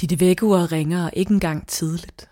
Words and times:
Dit 0.00 0.20
vækkeur 0.20 0.72
ringer 0.72 1.10
ikke 1.12 1.34
engang 1.34 1.66
tidligt. 1.66 2.30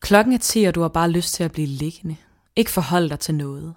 Klokken 0.00 0.34
er 0.34 0.38
10, 0.38 0.64
og 0.64 0.74
du 0.74 0.80
har 0.80 0.88
bare 0.88 1.10
lyst 1.10 1.34
til 1.34 1.44
at 1.44 1.52
blive 1.52 1.66
liggende. 1.66 2.16
Ikke 2.56 2.70
forholde 2.70 3.08
dig 3.08 3.18
til 3.18 3.34
noget. 3.34 3.74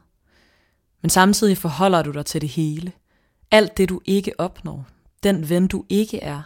Men 1.02 1.10
samtidig 1.10 1.58
forholder 1.58 2.02
du 2.02 2.12
dig 2.12 2.26
til 2.26 2.42
det 2.42 2.50
hele. 2.50 2.92
Alt 3.52 3.78
det, 3.78 3.90
du 3.90 4.02
ikke 4.06 4.40
opnår. 4.40 4.88
Den 5.24 5.50
ven, 5.50 5.68
du 5.68 5.86
ikke 5.90 6.20
er. 6.20 6.42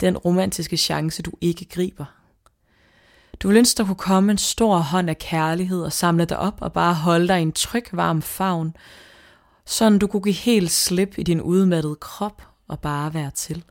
Den 0.00 0.16
romantiske 0.16 0.76
chance, 0.76 1.22
du 1.22 1.32
ikke 1.40 1.64
griber. 1.64 2.04
Du 3.40 3.48
vil 3.48 3.56
ønske, 3.56 3.78
der 3.78 3.84
kunne 3.84 3.96
komme 3.96 4.32
en 4.32 4.38
stor 4.38 4.78
hånd 4.78 5.10
af 5.10 5.18
kærlighed 5.18 5.82
og 5.82 5.92
samle 5.92 6.24
dig 6.24 6.38
op 6.38 6.58
og 6.60 6.72
bare 6.72 6.94
holde 6.94 7.28
dig 7.28 7.38
i 7.38 7.42
en 7.42 7.52
tryg, 7.52 7.84
varm 7.92 8.22
favn, 8.22 8.76
sådan 9.66 9.98
du 9.98 10.06
kunne 10.06 10.22
give 10.22 10.34
helt 10.34 10.70
slip 10.70 11.18
i 11.18 11.22
din 11.22 11.40
udmattede 11.40 11.96
krop 11.96 12.42
og 12.68 12.80
bare 12.80 13.14
være 13.14 13.30
til. 13.30 13.64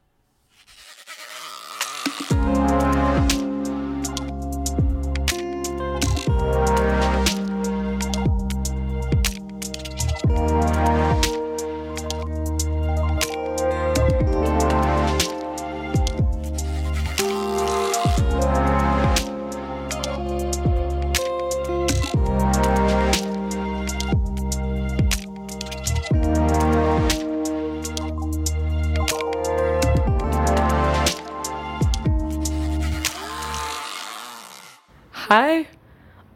Hej, 35.33 35.65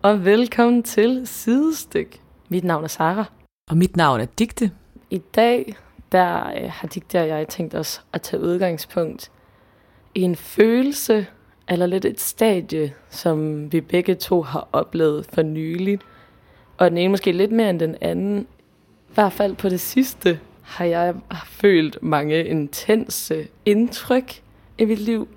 og 0.02 0.26
velkommen 0.26 0.84
til 0.84 1.28
Sidestyk. 1.28 2.22
Mit 2.50 2.64
navn 2.64 2.84
er 2.84 2.88
Sara. 2.88 3.26
Og 3.70 3.78
mit 3.78 3.96
navn 3.96 4.20
er 4.20 4.26
Digte. 4.26 4.72
I 5.10 5.18
dag 5.18 5.76
der 6.12 6.48
øh, 6.48 6.70
har 6.72 6.88
Digte 6.88 7.22
og 7.22 7.28
jeg 7.28 7.48
tænkt 7.48 7.76
os 7.76 8.02
at 8.14 8.22
tage 8.22 8.42
udgangspunkt 8.42 9.32
i 10.16 10.22
en 10.22 10.36
følelse, 10.36 11.28
eller 11.68 11.86
lidt 11.86 12.06
et 12.06 12.20
stadie, 12.20 12.94
som 13.10 13.72
vi 13.72 13.82
begge 13.82 14.16
to 14.16 14.42
har 14.42 14.68
oplevet 14.72 15.26
for 15.34 15.42
nyligt. 15.42 16.02
Og 16.78 16.90
den 16.90 16.98
ene 16.98 17.10
måske 17.10 17.32
lidt 17.32 17.52
mere 17.52 17.70
end 17.70 17.80
den 17.80 17.96
anden. 18.02 18.48
I 19.10 19.14
hvert 19.14 19.34
fald 19.34 19.56
på 19.56 19.70
det 19.70 19.80
sidste 19.80 20.40
har 20.62 20.86
jeg 20.86 21.16
følt 21.46 21.98
mange 22.04 22.46
intense 22.46 23.48
indtryk 23.66 24.42
i 24.78 24.86
mit 24.86 25.00
liv, 25.00 25.28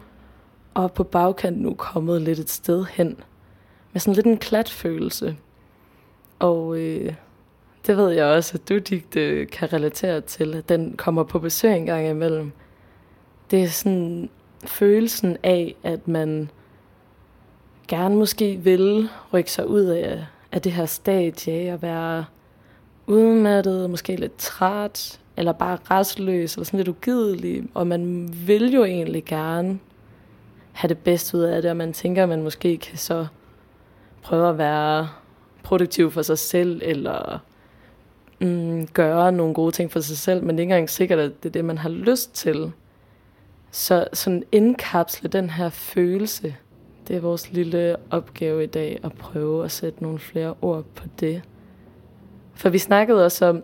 og 0.75 0.93
på 0.93 1.05
bagkant 1.05 1.61
nu 1.61 1.75
kommet 1.75 2.23
lidt 2.23 2.39
et 2.39 2.51
sted 2.51 2.85
hen– 2.85 3.17
med 3.93 4.01
sådan 4.01 4.15
lidt 4.15 4.27
en 4.27 4.39
klatfølelse. 4.39 5.37
Og 6.39 6.79
øh, 6.79 7.15
det 7.87 7.97
ved 7.97 8.11
jeg 8.11 8.25
også, 8.25 8.55
at 8.55 8.69
du, 8.69 8.79
Digte, 8.79 9.47
kan 9.47 9.73
relatere 9.73 10.21
til, 10.21 10.55
at 10.55 10.69
den 10.69 10.97
kommer 10.97 11.23
på 11.23 11.39
besøg 11.39 11.77
en 11.77 11.87
gang 11.87 12.09
imellem. 12.09 12.53
Det 13.51 13.63
er 13.63 13.69
sådan 13.69 14.31
følelsen 14.65 15.37
af, 15.43 15.75
at 15.83 16.09
man 16.09 16.51
gerne 17.89 18.17
måske 18.17 18.57
vil 18.57 19.09
rykke 19.33 19.53
sig 19.53 19.69
ud 19.69 19.83
af, 19.83 20.27
af 20.53 20.63
det 20.63 20.73
her 20.73 20.87
stadie 20.87 21.75
og 21.75 21.83
være 21.83 22.25
udmattet, 23.07 23.91
måske 23.91 24.17
lidt 24.17 24.37
træt, 24.39 25.21
eller 25.37 25.53
bare 25.53 25.79
restløs, 25.91 26.55
eller 26.55 26.65
sådan 26.65 26.79
lidt 26.79 26.89
ugidelig, 26.89 27.65
og 27.75 27.87
man 27.87 28.35
vil 28.47 28.73
jo 28.73 28.85
egentlig 28.85 29.25
gerne 29.25 29.79
have 30.73 30.89
det 30.89 30.99
bedste 30.99 31.37
ud 31.37 31.43
af 31.43 31.63
det, 31.63 31.71
og 31.71 31.77
man 31.77 31.93
tænker, 31.93 32.23
at 32.23 32.29
man 32.29 32.43
måske 32.43 32.77
kan 32.77 32.99
så 32.99 33.27
prøve 34.23 34.49
at 34.49 34.59
være 34.59 35.09
produktiv 35.63 36.11
for 36.11 36.23
sig 36.23 36.39
selv, 36.39 36.81
eller 36.85 37.39
mm, 38.41 38.87
gøre 38.87 39.33
nogle 39.33 39.55
gode 39.55 39.73
ting 39.73 39.93
for 39.93 40.01
sig 40.01 40.17
selv, 40.17 40.45
men 40.45 40.49
det 40.49 40.57
er 40.59 40.63
ikke 40.63 40.73
engang 40.75 40.91
sikkert, 40.91 41.19
at 41.19 41.43
det 41.43 41.49
er 41.49 41.53
det, 41.53 41.65
man 41.65 41.79
har 41.79 41.89
lyst 41.89 42.35
til. 42.35 42.73
Så 43.71 44.07
sådan 44.13 44.43
indkapsle 44.53 45.29
den 45.29 45.51
her 45.51 45.69
følelse, 45.69 46.57
det 47.09 47.17
er 47.17 47.21
vores 47.21 47.53
lille 47.53 47.97
opgave 48.11 48.65
i 48.65 48.67
dag, 48.67 49.01
at 49.03 49.13
prøve 49.13 49.65
at 49.65 49.71
sætte 49.71 50.03
nogle 50.03 50.19
flere 50.19 50.55
ord 50.63 50.85
på 50.95 51.05
det. 51.21 51.43
For 52.55 52.69
vi 52.69 52.79
snakkede 52.79 53.25
også 53.25 53.47
om, 53.47 53.63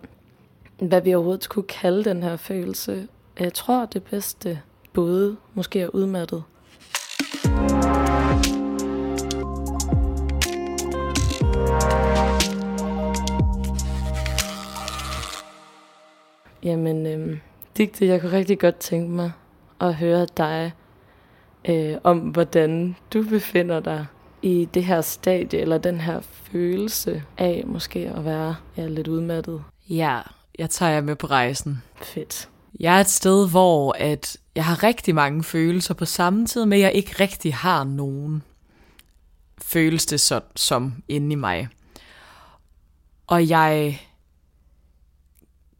hvad 0.79 1.01
vi 1.01 1.15
overhovedet 1.15 1.45
skulle 1.45 1.69
kalde 1.69 2.05
den 2.05 2.23
her 2.23 2.37
følelse. 2.37 3.09
Jeg 3.39 3.53
tror, 3.55 3.87
det 3.87 4.03
bedste 4.03 4.61
både 4.93 5.37
måske 5.55 5.81
er 5.81 5.89
udmattet, 5.89 6.43
Jamen, 16.67 17.07
øhm, 17.07 17.41
Digte, 17.77 18.07
jeg 18.07 18.21
kunne 18.21 18.33
rigtig 18.33 18.59
godt 18.59 18.77
tænke 18.77 19.11
mig 19.11 19.33
at 19.81 19.95
høre 19.95 20.27
dig 20.37 20.73
øh, 21.69 21.97
om, 22.05 22.19
hvordan 22.19 22.97
du 23.13 23.23
befinder 23.23 23.81
dig 23.81 24.07
i 24.43 24.69
det 24.75 24.85
her 24.85 25.01
stadie, 25.01 25.61
eller 25.61 25.79
den 25.79 26.01
her 26.01 26.21
følelse 26.21 27.23
af 27.39 27.65
måske 27.67 28.13
at 28.17 28.25
være 28.25 28.57
ja, 28.77 28.87
lidt 28.87 29.09
udmattet. 29.09 29.63
Ja, 29.89 30.21
jeg 30.59 30.71
tager 30.71 30.93
jer 30.93 31.01
med 31.01 31.17
på 31.17 31.27
rejsen. 31.27 31.83
Fedt. 32.03 32.49
Jeg 32.81 32.97
er 32.97 33.01
et 33.01 33.09
sted, 33.09 33.51
hvor 33.51 33.97
at 33.99 34.37
jeg 34.55 34.65
har 34.65 34.83
rigtig 34.83 35.15
mange 35.15 35.45
følelser 35.45 35.95
på 35.95 36.05
samme 36.05 36.47
tid, 36.47 36.65
men 36.65 36.81
jeg 36.81 36.93
ikke 36.93 37.13
rigtig 37.21 37.55
har 37.55 37.85
nogen. 37.85 38.43
Føles 39.63 40.07
det 40.07 40.21
så, 40.21 40.41
som 40.57 40.95
inde 41.09 41.33
i 41.33 41.35
mig. 41.35 41.69
Og 43.27 43.49
jeg 43.49 44.01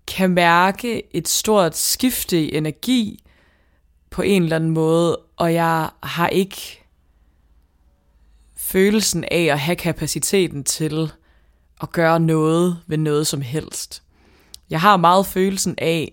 kan 0.07 0.31
mærke 0.31 1.17
et 1.17 1.29
stort 1.29 1.77
skifte 1.77 2.45
i 2.45 2.57
energi 2.57 3.25
på 4.11 4.23
en 4.23 4.43
eller 4.43 4.57
anden 4.57 4.71
måde, 4.71 5.17
og 5.37 5.55
jeg 5.55 5.91
har 6.03 6.29
ikke 6.29 6.83
følelsen 8.57 9.25
af 9.31 9.45
at 9.45 9.61
have 9.61 9.77
kapaciteten 9.77 10.65
til 10.65 11.13
at 11.83 11.93
gøre 11.93 12.21
noget 12.21 12.83
ved 12.87 12.99
noget 12.99 13.27
som 13.27 13.41
helst. 13.41 14.03
Jeg 14.71 14.81
har 14.81 14.97
meget 14.97 15.27
følelsen 15.27 15.75
af, 15.79 16.13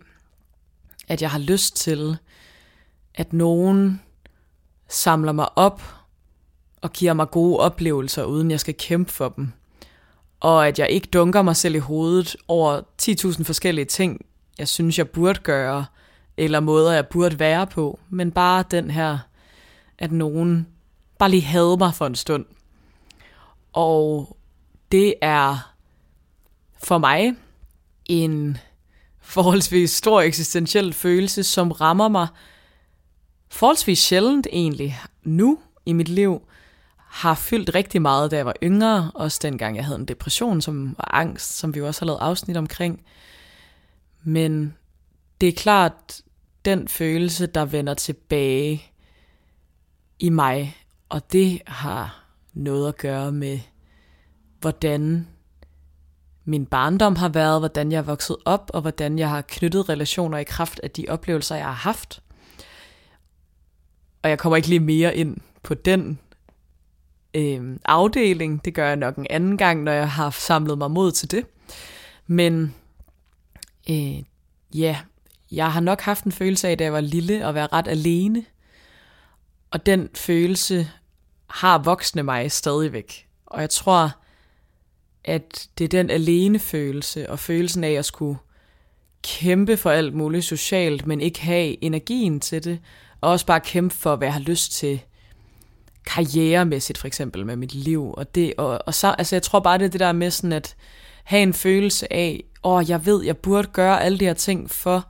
at 1.08 1.22
jeg 1.22 1.32
har 1.32 1.40
lyst 1.40 1.76
til, 1.76 2.18
at 3.16 3.34
nogen 3.34 4.02
samler 4.88 5.32
mig 5.32 5.58
op 5.58 5.82
og 6.82 6.94
giver 6.94 7.14
mig 7.14 7.32
gode 7.32 7.60
oplevelser, 7.60 8.24
uden 8.24 8.52
jeg 8.52 8.60
skal 8.60 8.76
kæmpe 8.78 9.12
for 9.12 9.30
dem 9.30 9.52
og 10.44 10.68
at 10.68 10.80
jeg 10.80 10.90
ikke 10.90 11.08
dunker 11.08 11.42
mig 11.42 11.56
selv 11.56 11.76
i 11.76 11.80
hovedet 11.80 12.36
over 12.48 12.82
10.000 13.02 13.44
forskellige 13.44 13.86
ting, 13.86 14.26
jeg 14.58 14.68
synes, 14.68 14.98
jeg 14.98 15.10
burde 15.10 15.40
gøre, 15.40 15.86
eller 16.38 16.60
måder, 16.60 16.94
jeg 16.94 17.08
burde 17.08 17.40
være 17.40 17.68
på, 17.68 18.00
men 18.10 18.32
bare 18.32 18.64
den 18.72 18.92
her, 18.92 19.18
at 19.98 20.12
nogen 20.12 20.68
bare 21.20 21.30
lige 21.30 21.42
havde 21.42 21.78
mig 21.78 21.94
for 21.94 22.06
en 22.06 22.16
stund. 22.16 22.46
Og 23.74 24.38
det 24.92 25.14
er 25.22 25.74
for 26.84 26.98
mig 26.98 27.36
en 28.06 28.58
forholdsvis 29.22 29.92
stor 29.92 30.22
eksistentiel 30.22 30.94
følelse, 30.94 31.44
som 31.44 31.72
rammer 31.72 32.08
mig 32.08 32.28
forholdsvis 33.50 34.00
sjældent 34.00 34.48
egentlig 34.52 35.00
nu 35.24 35.60
i 35.86 35.94
mit 35.94 36.10
liv, 36.10 36.42
har 37.14 37.36
fyldt 37.36 37.76
rigtig 37.76 38.02
meget, 38.02 38.32
da 38.32 38.36
jeg 38.36 38.46
var 38.46 38.56
yngre. 38.64 39.12
Også 39.16 39.40
dengang 39.42 39.76
jeg 39.76 39.86
havde 39.86 40.00
en 40.00 40.06
depression 40.06 40.62
som, 40.62 40.96
og 41.00 41.20
angst, 41.20 41.58
som 41.58 41.74
vi 41.74 41.80
jo 41.80 41.88
også 41.88 42.02
har 42.02 42.06
lavet 42.06 42.20
afsnit 42.20 42.58
omkring. 42.58 43.06
Men 44.24 44.74
det 45.42 45.50
er 45.50 45.54
klart 45.54 46.22
den 46.66 46.88
følelse, 46.88 47.46
der 47.46 47.66
vender 47.66 47.94
tilbage 47.94 48.84
i 50.20 50.30
mig. 50.30 50.78
Og 51.10 51.32
det 51.32 51.62
har 51.68 52.24
noget 52.54 52.88
at 52.88 52.98
gøre 52.98 53.32
med, 53.32 53.60
hvordan 54.60 55.28
min 56.46 56.66
barndom 56.66 57.16
har 57.16 57.30
været, 57.30 57.62
hvordan 57.62 57.92
jeg 57.92 57.98
er 57.98 58.02
vokset 58.02 58.38
op, 58.46 58.72
og 58.74 58.82
hvordan 58.82 59.20
jeg 59.20 59.30
har 59.30 59.42
knyttet 59.42 59.90
relationer 59.90 60.38
i 60.38 60.44
kraft 60.44 60.80
af 60.84 60.92
de 60.92 61.06
oplevelser, 61.10 61.56
jeg 61.56 61.66
har 61.66 61.72
haft. 61.72 62.22
Og 64.24 64.30
jeg 64.30 64.40
kommer 64.40 64.58
ikke 64.58 64.70
lige 64.70 64.80
mere 64.80 65.16
ind 65.16 65.38
på 65.64 65.74
den 65.74 66.20
øh, 67.34 67.78
afdeling. 67.86 68.66
Det 68.66 68.74
gør 68.74 68.88
jeg 68.88 68.96
nok 68.96 69.18
en 69.18 69.28
anden 69.30 69.58
gang, 69.58 69.84
når 69.84 69.92
jeg 69.92 70.12
har 70.12 70.30
samlet 70.30 70.78
mig 70.78 70.92
mod 70.92 71.12
til 71.12 71.32
det. 71.32 71.46
Men 72.28 72.76
øh, 73.90 74.20
ja, 74.76 74.98
jeg 75.52 75.72
har 75.74 75.80
nok 75.80 76.02
haft 76.02 76.24
en 76.24 76.32
følelse 76.32 76.68
af, 76.68 76.78
da 76.78 76.84
jeg 76.84 76.94
var 76.94 77.02
lille, 77.02 77.46
at 77.48 77.56
være 77.56 77.68
ret 77.68 77.88
alene. 77.88 78.46
Og 79.72 79.86
den 79.86 80.10
følelse 80.16 80.90
har 81.48 81.78
voksne 81.78 82.24
mig 82.24 82.52
stadigvæk. 82.52 83.28
Og 83.46 83.62
jeg 83.62 83.70
tror, 83.70 84.12
at 85.24 85.68
det 85.78 85.84
er 85.84 85.90
den 85.90 86.10
alene 86.10 86.60
følelse, 86.60 87.30
og 87.30 87.40
følelsen 87.40 87.84
af 87.84 87.92
at 87.92 88.06
skulle 88.06 88.40
kæmpe 89.24 89.78
for 89.78 89.90
alt 89.90 90.14
muligt 90.14 90.46
socialt, 90.46 91.08
men 91.08 91.22
ikke 91.22 91.42
have 91.42 91.84
energien 91.84 92.40
til 92.40 92.64
det, 92.64 92.80
Og 93.22 93.32
også 93.32 93.46
bare 93.46 93.60
kæmpe 93.60 93.96
for, 93.96 94.16
hvad 94.16 94.28
jeg 94.28 94.34
har 94.34 94.42
lyst 94.42 94.72
til 94.72 95.02
karrieremæssigt, 96.06 96.98
for 96.98 97.08
eksempel 97.08 97.46
med 97.46 97.56
mit 97.56 97.74
liv. 97.74 98.14
Og, 98.18 98.36
det, 98.36 98.54
og, 98.58 98.80
og 98.86 98.94
så, 98.94 99.08
altså, 99.18 99.36
jeg 99.36 99.44
tror 99.44 99.60
bare, 99.60 99.78
det 99.78 99.86
er 99.86 99.90
det 99.90 100.00
der 100.00 100.12
med 100.12 100.32
sådan 100.32 100.54
at 100.54 100.76
have 101.24 101.44
en 101.44 101.54
følelse 101.54 102.14
af, 102.14 102.44
åh, 102.64 102.74
oh, 102.74 102.90
jeg 102.90 103.06
ved, 103.06 103.24
jeg 103.24 103.38
burde 103.38 103.68
gøre 103.68 104.04
alle 104.04 104.20
de 104.20 104.26
her 104.26 104.34
ting 104.34 104.72
for 104.72 105.06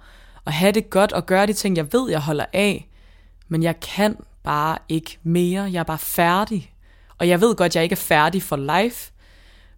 at 0.45 0.53
have 0.53 0.71
det 0.71 0.89
godt 0.89 1.11
og 1.11 1.25
gøre 1.25 1.45
de 1.45 1.53
ting, 1.53 1.77
jeg 1.77 1.93
ved, 1.93 2.09
jeg 2.09 2.19
holder 2.19 2.45
af. 2.53 2.89
Men 3.47 3.63
jeg 3.63 3.79
kan 3.79 4.17
bare 4.43 4.77
ikke 4.89 5.17
mere. 5.23 5.63
Jeg 5.63 5.79
er 5.79 5.83
bare 5.83 5.97
færdig. 5.97 6.73
Og 7.17 7.27
jeg 7.27 7.41
ved 7.41 7.55
godt, 7.55 7.75
jeg 7.75 7.83
ikke 7.83 7.93
er 7.93 7.97
færdig 7.97 8.43
for 8.43 8.81
life. 8.81 9.11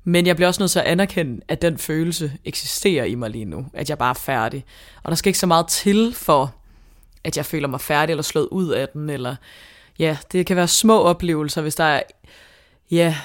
Men 0.04 0.26
jeg 0.26 0.36
bliver 0.36 0.48
også 0.48 0.62
nødt 0.62 0.72
til 0.72 0.80
at 0.80 0.86
anerkende, 0.86 1.42
at 1.48 1.62
den 1.62 1.78
følelse 1.78 2.32
eksisterer 2.46 3.06
i 3.06 3.16
mig 3.16 3.30
lige 3.30 3.46
nu. 3.46 3.66
At 3.74 3.90
jeg 3.90 3.98
bare 3.98 4.10
er 4.10 4.14
færdig. 4.14 4.66
Og 5.04 5.10
der 5.10 5.16
skal 5.16 5.30
ikke 5.30 5.40
så 5.40 5.48
meget 5.48 5.68
til 5.68 6.14
for, 6.14 6.56
at 7.24 7.38
jeg 7.38 7.46
føler 7.46 7.68
mig 7.68 7.82
færdig 7.82 8.14
eller 8.14 8.24
slået 8.24 8.48
ud 8.52 8.70
af 8.70 8.90
den. 8.90 9.10
Eller 9.10 9.36
ja, 10.00 10.18
det 10.32 10.46
kan 10.46 10.58
være 10.58 10.68
små 10.68 11.02
oplevelser, 11.02 11.62
hvis 11.62 11.76
der 11.76 11.84
er... 11.84 12.02
Ja, 12.92 13.16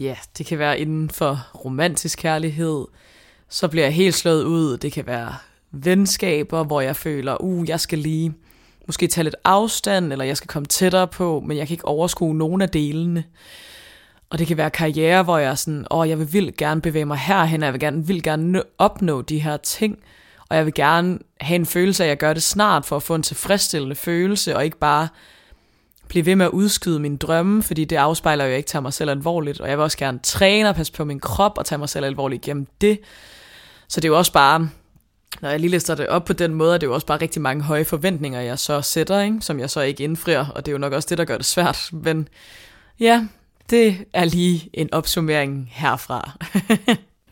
ja, 0.00 0.16
det 0.38 0.46
kan 0.46 0.58
være 0.58 0.80
inden 0.80 1.10
for 1.10 1.50
romantisk 1.64 2.18
kærlighed. 2.18 2.84
Så 3.48 3.68
bliver 3.68 3.84
jeg 3.84 3.94
helt 3.94 4.14
slået 4.14 4.44
ud. 4.44 4.76
Det 4.76 4.92
kan 4.92 5.06
være 5.06 5.34
venskaber, 5.70 6.64
hvor 6.64 6.80
jeg 6.80 6.96
føler, 6.96 7.42
uh, 7.42 7.68
jeg 7.68 7.80
skal 7.80 7.98
lige 7.98 8.34
måske 8.86 9.06
tage 9.06 9.24
lidt 9.24 9.36
afstand, 9.44 10.12
eller 10.12 10.24
jeg 10.24 10.36
skal 10.36 10.48
komme 10.48 10.66
tættere 10.66 11.06
på, 11.06 11.42
men 11.46 11.56
jeg 11.56 11.66
kan 11.66 11.74
ikke 11.74 11.84
overskue 11.84 12.34
nogen 12.34 12.62
af 12.62 12.68
delene. 12.68 13.24
Og 14.30 14.38
det 14.38 14.46
kan 14.46 14.56
være 14.56 14.70
karriere, 14.70 15.22
hvor 15.22 15.38
jeg 15.38 15.50
er 15.50 15.54
sådan, 15.54 15.86
åh, 15.90 15.98
oh, 15.98 16.08
jeg 16.08 16.18
vil 16.18 16.32
vildt 16.32 16.56
gerne 16.56 16.80
bevæge 16.80 17.04
mig 17.04 17.18
herhen, 17.18 17.62
og 17.62 17.66
jeg 17.66 17.72
vil 17.72 17.80
gerne, 17.80 18.06
vil 18.06 18.22
gerne 18.22 18.62
opnå 18.78 19.22
de 19.22 19.38
her 19.38 19.56
ting, 19.56 19.98
og 20.48 20.56
jeg 20.56 20.64
vil 20.64 20.74
gerne 20.74 21.18
have 21.40 21.56
en 21.56 21.66
følelse 21.66 22.04
af, 22.04 22.06
at 22.06 22.08
jeg 22.08 22.18
gør 22.18 22.32
det 22.32 22.42
snart, 22.42 22.86
for 22.86 22.96
at 22.96 23.02
få 23.02 23.14
en 23.14 23.22
tilfredsstillende 23.22 23.96
følelse, 23.96 24.56
og 24.56 24.64
ikke 24.64 24.78
bare 24.78 25.08
blive 26.08 26.26
ved 26.26 26.36
med 26.36 26.46
at 26.46 26.50
udskyde 26.50 27.00
mine 27.00 27.16
drømme, 27.16 27.62
fordi 27.62 27.84
det 27.84 27.96
afspejler 27.96 28.44
jo 28.44 28.54
ikke 28.54 28.66
tager 28.66 28.82
mig 28.82 28.92
selv 28.92 29.10
alvorligt, 29.10 29.60
og 29.60 29.68
jeg 29.68 29.78
vil 29.78 29.82
også 29.82 29.98
gerne 29.98 30.18
træne 30.22 30.68
og 30.68 30.74
passe 30.74 30.92
på 30.92 31.04
min 31.04 31.20
krop 31.20 31.58
og 31.58 31.66
tage 31.66 31.78
mig 31.78 31.88
selv 31.88 32.04
alvorligt 32.04 32.42
gennem 32.42 32.66
det. 32.80 33.00
Så 33.88 34.00
det 34.00 34.08
er 34.08 34.12
jo 34.12 34.18
også 34.18 34.32
bare, 34.32 34.68
når 35.40 35.48
jeg 35.48 35.60
lige 35.60 35.70
lister 35.70 35.94
det 35.94 36.06
op 36.06 36.24
på 36.24 36.32
den 36.32 36.54
måde, 36.54 36.74
er 36.74 36.78
det 36.78 36.86
jo 36.86 36.94
også 36.94 37.06
bare 37.06 37.20
rigtig 37.20 37.42
mange 37.42 37.62
høje 37.62 37.84
forventninger, 37.84 38.40
jeg 38.40 38.58
så 38.58 38.82
sætter, 38.82 39.20
ikke? 39.20 39.38
som 39.40 39.60
jeg 39.60 39.70
så 39.70 39.80
ikke 39.80 40.04
indfrier, 40.04 40.46
og 40.46 40.66
det 40.66 40.72
er 40.72 40.74
jo 40.74 40.78
nok 40.78 40.92
også 40.92 41.06
det, 41.10 41.18
der 41.18 41.24
gør 41.24 41.36
det 41.36 41.46
svært. 41.46 41.90
Men 41.92 42.28
ja, 43.00 43.26
det 43.70 44.04
er 44.12 44.24
lige 44.24 44.70
en 44.72 44.94
opsummering 44.94 45.68
herfra. 45.72 46.30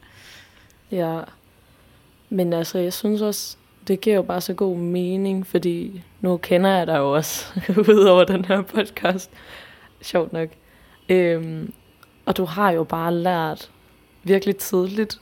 ja, 0.91 1.21
men 2.31 2.53
altså, 2.53 2.79
jeg 2.79 2.93
synes 2.93 3.21
også, 3.21 3.57
det 3.89 4.01
giver 4.01 4.17
jo 4.17 4.23
bare 4.23 4.41
så 4.41 4.55
god 4.55 4.77
mening, 4.77 5.47
fordi 5.47 6.03
nu 6.21 6.37
kender 6.37 6.71
jeg 6.71 6.87
dig 6.87 6.97
jo 6.97 7.15
også, 7.15 7.61
ud 7.89 8.05
over 8.05 8.25
den 8.25 8.45
her 8.45 8.63
podcast. 8.63 9.31
Sjovt 10.03 10.33
nok. 10.33 10.49
Øhm, 11.09 11.73
og 12.27 12.37
du 12.37 12.45
har 12.45 12.71
jo 12.71 12.85
bare 12.85 13.15
lært 13.15 13.71
virkelig 14.23 14.57
tidligt 14.57 15.21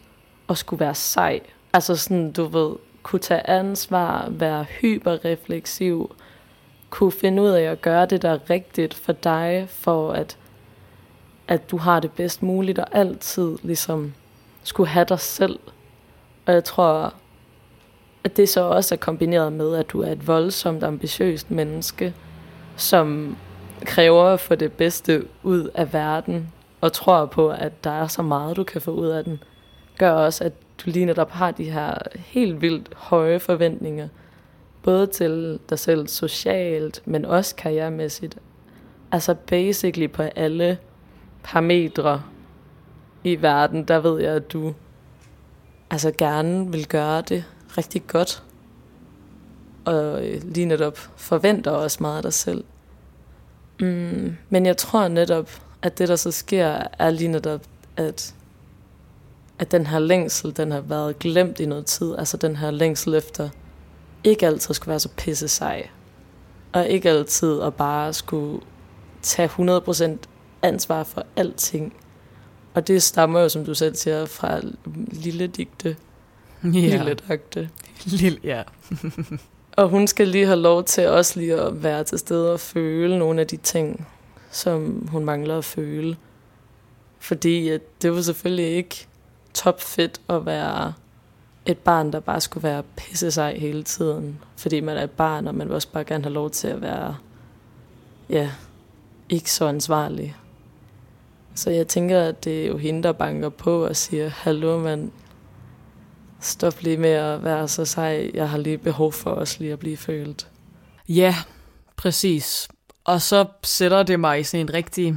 at 0.48 0.58
skulle 0.58 0.80
være 0.80 0.94
sej. 0.94 1.40
Altså 1.72 1.96
sådan, 1.96 2.32
du 2.32 2.44
ved, 2.44 2.76
kunne 3.02 3.20
tage 3.20 3.50
ansvar, 3.50 4.28
være 4.30 4.64
hyperrefleksiv, 4.64 6.14
kunne 6.90 7.12
finde 7.12 7.42
ud 7.42 7.48
af 7.48 7.62
at 7.62 7.82
gøre 7.82 8.06
det, 8.06 8.22
der 8.22 8.30
er 8.30 8.50
rigtigt 8.50 8.94
for 8.94 9.12
dig, 9.12 9.66
for 9.68 10.12
at, 10.12 10.36
at 11.48 11.70
du 11.70 11.76
har 11.76 12.00
det 12.00 12.12
bedst 12.12 12.42
muligt, 12.42 12.78
og 12.78 12.86
altid 12.92 13.56
ligesom 13.62 14.14
skulle 14.62 14.88
have 14.88 15.06
dig 15.08 15.20
selv. 15.20 15.58
Og 16.46 16.54
jeg 16.54 16.64
tror, 16.64 17.14
at 18.24 18.36
det 18.36 18.48
så 18.48 18.60
også 18.60 18.94
er 18.94 18.96
kombineret 18.96 19.52
med, 19.52 19.76
at 19.76 19.90
du 19.90 20.02
er 20.02 20.12
et 20.12 20.26
voldsomt 20.26 20.82
ambitiøst 20.82 21.50
menneske, 21.50 22.14
som 22.76 23.36
kræver 23.84 24.24
at 24.24 24.40
få 24.40 24.54
det 24.54 24.72
bedste 24.72 25.24
ud 25.42 25.70
af 25.74 25.92
verden, 25.92 26.52
og 26.80 26.92
tror 26.92 27.26
på, 27.26 27.48
at 27.50 27.84
der 27.84 27.90
er 27.90 28.06
så 28.06 28.22
meget, 28.22 28.56
du 28.56 28.64
kan 28.64 28.80
få 28.80 28.90
ud 28.90 29.06
af 29.06 29.24
den, 29.24 29.42
gør 29.98 30.10
også, 30.10 30.44
at 30.44 30.52
du 30.84 30.90
lige 30.90 31.06
netop 31.06 31.30
har 31.30 31.50
de 31.50 31.70
her 31.70 31.94
helt 32.16 32.60
vildt 32.60 32.88
høje 32.96 33.40
forventninger, 33.40 34.08
både 34.82 35.06
til 35.06 35.58
dig 35.70 35.78
selv 35.78 36.08
socialt, 36.08 37.02
men 37.04 37.24
også 37.24 37.56
karrieremæssigt. 37.56 38.38
Altså 39.12 39.34
basically 39.34 40.10
på 40.10 40.22
alle 40.22 40.78
parametre 41.42 42.22
i 43.24 43.42
verden, 43.42 43.84
der 43.84 43.98
ved 43.98 44.20
jeg, 44.20 44.34
at 44.34 44.52
du 44.52 44.74
altså 45.90 46.12
gerne 46.18 46.72
vil 46.72 46.86
gøre 46.88 47.20
det 47.20 47.44
rigtig 47.78 48.06
godt. 48.06 48.42
Og 49.84 50.26
øh, 50.26 50.42
lige 50.44 50.66
netop 50.66 50.98
forventer 51.16 51.70
også 51.70 51.98
meget 52.00 52.16
af 52.16 52.22
dig 52.22 52.32
selv. 52.32 52.64
Mm, 53.80 54.36
men 54.50 54.66
jeg 54.66 54.76
tror 54.76 55.08
netop, 55.08 55.50
at 55.82 55.98
det 55.98 56.08
der 56.08 56.16
så 56.16 56.30
sker, 56.30 56.82
er 56.98 57.10
lige 57.10 57.28
netop, 57.28 57.60
at, 57.96 58.34
at 59.58 59.72
den 59.72 59.86
her 59.86 59.98
længsel, 59.98 60.56
den 60.56 60.72
har 60.72 60.80
været 60.80 61.18
glemt 61.18 61.60
i 61.60 61.66
noget 61.66 61.86
tid. 61.86 62.14
Altså 62.18 62.36
den 62.36 62.56
her 62.56 62.70
længsel 62.70 63.14
efter 63.14 63.48
ikke 64.24 64.46
altid 64.46 64.74
skulle 64.74 64.90
være 64.90 65.00
så 65.00 65.08
pisse 65.16 65.48
sej. 65.48 65.88
Og 66.72 66.88
ikke 66.88 67.10
altid 67.10 67.60
at 67.60 67.74
bare 67.74 68.12
skulle 68.12 68.60
tage 69.22 69.48
100% 69.48 70.16
ansvar 70.62 71.02
for 71.02 71.26
alting. 71.36 71.94
Og 72.74 72.88
det 72.88 73.02
stammer 73.02 73.40
jo, 73.40 73.48
som 73.48 73.64
du 73.64 73.74
selv 73.74 73.94
siger, 73.94 74.26
fra 74.26 74.60
lille 75.06 75.46
digte. 75.46 75.96
Ja. 76.74 76.96
Lille 76.96 77.14
dagte. 77.28 77.70
Lille, 78.04 78.38
ja. 78.44 78.62
Og 79.76 79.88
hun 79.88 80.06
skal 80.06 80.28
lige 80.28 80.46
have 80.46 80.58
lov 80.58 80.84
til 80.84 81.08
også 81.08 81.40
lige 81.40 81.54
at 81.54 81.82
være 81.82 82.04
til 82.04 82.18
stede 82.18 82.52
og 82.52 82.60
føle 82.60 83.18
nogle 83.18 83.40
af 83.40 83.46
de 83.46 83.56
ting, 83.56 84.06
som 84.50 85.08
hun 85.10 85.24
mangler 85.24 85.58
at 85.58 85.64
føle. 85.64 86.16
Fordi 87.18 87.68
at 87.68 88.02
det 88.02 88.12
var 88.12 88.20
selvfølgelig 88.20 88.70
ikke 88.76 89.06
topfedt 89.54 90.20
at 90.28 90.46
være 90.46 90.92
et 91.66 91.78
barn, 91.78 92.12
der 92.12 92.20
bare 92.20 92.40
skulle 92.40 92.68
være 92.68 92.82
pisse 92.96 93.30
sig 93.30 93.54
hele 93.60 93.82
tiden. 93.82 94.38
Fordi 94.56 94.80
man 94.80 94.96
er 94.96 95.02
et 95.04 95.10
barn, 95.10 95.46
og 95.46 95.54
man 95.54 95.66
vil 95.66 95.74
også 95.74 95.88
bare 95.88 96.04
gerne 96.04 96.24
have 96.24 96.34
lov 96.34 96.50
til 96.50 96.68
at 96.68 96.82
være, 96.82 97.16
ja, 98.30 98.50
ikke 99.28 99.52
så 99.52 99.66
ansvarlig. 99.66 100.36
Så 101.54 101.70
jeg 101.70 101.88
tænker, 101.88 102.20
at 102.20 102.44
det 102.44 102.62
er 102.62 102.66
jo 102.66 102.76
hende, 102.76 103.02
der 103.02 103.12
banker 103.12 103.48
på 103.48 103.84
og 103.84 103.96
siger, 103.96 104.28
hallo 104.28 104.78
mand, 104.78 105.10
stop 106.46 106.80
lige 106.80 106.96
med 106.96 107.10
at 107.10 107.44
være 107.44 107.68
så 107.68 107.84
sej. 107.84 108.30
Jeg 108.34 108.50
har 108.50 108.58
lige 108.58 108.78
behov 108.78 109.12
for 109.12 109.30
også 109.30 109.56
lige 109.58 109.72
at 109.72 109.78
blive 109.78 109.96
følt. 109.96 110.48
Ja, 111.08 111.36
præcis. 111.96 112.68
Og 113.04 113.22
så 113.22 113.46
sætter 113.62 114.02
det 114.02 114.20
mig 114.20 114.40
i 114.40 114.44
sådan 114.44 114.66
en 114.66 114.74
rigtig 114.74 115.16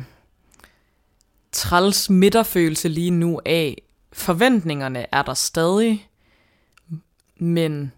træls 1.52 2.10
midterfølelse 2.10 2.90
lige 2.90 3.12
nu 3.12 3.42
af, 3.46 3.82
forventningerne 4.14 5.06
er 5.12 5.22
der 5.22 5.34
stadig, 5.34 6.10
men 7.40 7.92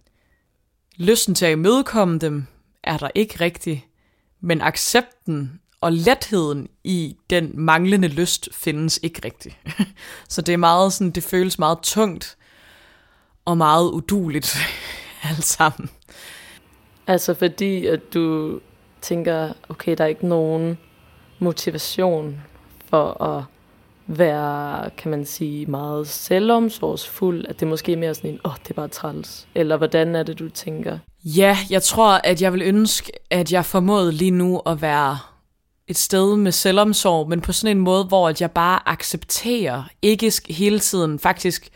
lysten 0.95 1.35
til 1.35 1.45
at 1.45 1.51
imødekomme 1.51 2.19
dem 2.19 2.47
er 2.83 2.97
der 2.97 3.09
ikke 3.15 3.39
rigtig, 3.39 3.87
men 4.41 4.61
accepten 4.61 5.59
og 5.81 5.91
letheden 5.91 6.67
i 6.83 7.17
den 7.29 7.51
manglende 7.53 8.07
lyst 8.07 8.49
findes 8.53 8.99
ikke 9.03 9.21
rigtigt. 9.25 9.57
Så 10.29 10.41
det 10.41 10.53
er 10.53 10.57
meget 10.57 10.93
sådan, 10.93 11.11
det 11.11 11.23
føles 11.23 11.59
meget 11.59 11.79
tungt 11.81 12.37
og 13.45 13.57
meget 13.57 13.91
uduligt 13.91 14.57
alt 15.29 15.43
sammen. 15.43 15.89
Altså 17.07 17.33
fordi, 17.33 17.85
at 17.85 18.13
du 18.13 18.59
tænker, 19.01 19.53
okay, 19.69 19.95
der 19.97 20.03
er 20.03 20.07
ikke 20.07 20.27
nogen 20.27 20.77
motivation 21.39 22.41
for 22.89 23.23
at 23.23 23.43
være, 24.07 24.89
kan 24.89 25.11
man 25.11 25.25
sige, 25.25 25.65
meget 25.65 26.07
selvomsorgsfuld, 26.07 27.45
at 27.49 27.59
det 27.59 27.65
er 27.65 27.69
måske 27.69 27.95
mere 27.95 28.15
sådan 28.15 28.29
en, 28.29 28.39
åh, 28.45 28.51
oh, 28.51 28.57
det 28.63 28.69
er 28.69 28.73
bare 28.73 28.87
træls. 28.87 29.47
Eller 29.55 29.77
hvordan 29.77 30.15
er 30.15 30.23
det, 30.23 30.39
du 30.39 30.49
tænker? 30.49 30.97
Ja, 31.23 31.57
jeg 31.69 31.83
tror, 31.83 32.21
at 32.23 32.41
jeg 32.41 32.53
vil 32.53 32.61
ønske, 32.61 33.11
at 33.29 33.51
jeg 33.51 33.65
formåede 33.65 34.11
lige 34.11 34.31
nu 34.31 34.59
at 34.59 34.81
være 34.81 35.17
et 35.87 35.97
sted 35.97 36.35
med 36.35 36.51
selvomsorg, 36.51 37.29
men 37.29 37.41
på 37.41 37.51
sådan 37.51 37.77
en 37.77 37.83
måde, 37.83 38.03
hvor 38.03 38.29
at 38.29 38.41
jeg 38.41 38.51
bare 38.51 38.89
accepterer, 38.89 39.83
ikke 40.01 40.31
hele 40.49 40.79
tiden 40.79 41.19
faktisk 41.19 41.69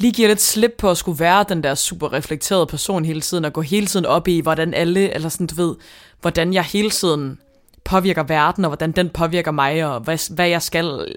lige 0.00 0.12
giver 0.12 0.28
lidt 0.28 0.40
slip 0.40 0.74
på 0.78 0.90
at 0.90 0.96
skulle 0.96 1.20
være 1.20 1.44
den 1.48 1.62
der 1.62 1.74
super 1.74 2.12
reflekterede 2.12 2.66
person 2.66 3.04
hele 3.04 3.20
tiden, 3.20 3.44
og 3.44 3.52
gå 3.52 3.60
hele 3.60 3.86
tiden 3.86 4.06
op 4.06 4.28
i, 4.28 4.40
hvordan 4.40 4.74
alle, 4.74 5.14
eller 5.14 5.28
sådan, 5.28 5.46
du 5.46 5.54
ved, 5.54 5.76
hvordan 6.20 6.54
jeg 6.54 6.64
hele 6.64 6.90
tiden 6.90 7.38
påvirker 7.84 8.22
verden, 8.22 8.64
og 8.64 8.68
hvordan 8.68 8.92
den 8.92 9.08
påvirker 9.08 9.50
mig, 9.50 9.84
og 9.84 10.00
hvad, 10.00 10.34
hvad 10.34 10.48
jeg 10.48 10.62
skal 10.62 11.14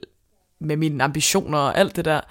med 0.59 0.77
mine 0.77 1.03
ambitioner 1.03 1.57
og 1.57 1.77
alt 1.77 1.95
det 1.95 2.05
der. 2.05 2.21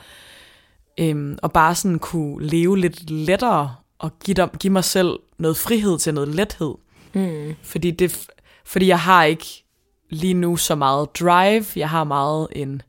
Øhm, 0.99 1.39
og 1.43 1.53
bare 1.53 1.75
sådan 1.75 1.99
kunne 1.99 2.47
leve 2.47 2.79
lidt 2.79 3.11
lettere, 3.11 3.75
og 3.99 4.19
give, 4.25 4.35
dem, 4.35 4.49
give 4.49 4.73
mig 4.73 4.85
selv 4.85 5.19
noget 5.39 5.57
frihed 5.57 5.99
til 5.99 6.15
noget 6.15 6.29
lethed. 6.29 6.75
Mm. 7.13 7.55
Fordi, 7.63 7.91
det, 7.91 8.27
fordi 8.65 8.87
jeg 8.87 9.01
har 9.01 9.25
ikke 9.25 9.65
lige 10.11 10.35
nu 10.35 10.57
så 10.57 10.75
meget 10.75 11.17
drive, 11.21 11.65
jeg 11.77 11.91
har 11.91 12.05
meget 12.05 12.49
en 12.53 12.83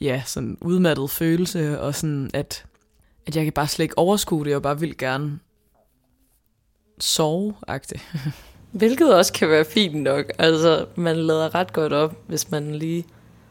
ja, 0.00 0.22
sådan 0.26 0.58
udmattet 0.60 1.10
følelse, 1.10 1.80
og 1.80 1.94
sådan, 1.94 2.30
at, 2.34 2.64
at 3.26 3.36
jeg 3.36 3.44
kan 3.44 3.52
bare 3.52 3.68
slet 3.68 3.84
ikke 3.84 3.98
overskue 3.98 4.44
det, 4.44 4.56
og 4.56 4.62
bare 4.62 4.80
vil 4.80 4.98
gerne 4.98 5.38
sove 6.98 7.54
-agtigt. 7.70 8.00
Hvilket 8.72 9.14
også 9.14 9.32
kan 9.32 9.48
være 9.48 9.64
fint 9.64 10.02
nok. 10.02 10.24
Altså, 10.38 10.86
man 10.94 11.16
lader 11.16 11.54
ret 11.54 11.72
godt 11.72 11.92
op, 11.92 12.16
hvis 12.26 12.50
man 12.50 12.74
lige 12.74 13.04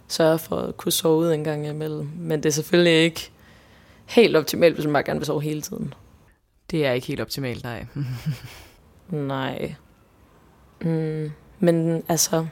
sørger 0.08 0.38
for 0.38 0.56
at 0.56 0.78
kunne 0.78 0.92
sove 0.92 1.18
ud 1.18 1.32
en 1.32 1.44
gang 1.44 1.68
imellem. 1.68 2.10
Men 2.16 2.44
det 2.44 2.50
er 2.50 2.54
selvfølgelig 2.54 3.04
ikke 3.04 3.32
helt 4.06 4.36
optimalt, 4.36 4.76
hvis 4.76 4.86
man 4.86 4.94
bare 4.94 5.04
gerne 5.04 5.20
vil 5.20 5.26
sove 5.26 5.42
hele 5.42 5.62
tiden. 5.62 5.94
Det 6.72 6.86
er 6.86 6.92
ikke 6.92 7.08
helt 7.08 7.22
optimalt, 7.22 7.64
nej. 7.64 7.86
nej. 9.10 9.76
Mm, 10.82 11.32
men 11.60 12.04
altså, 12.08 12.48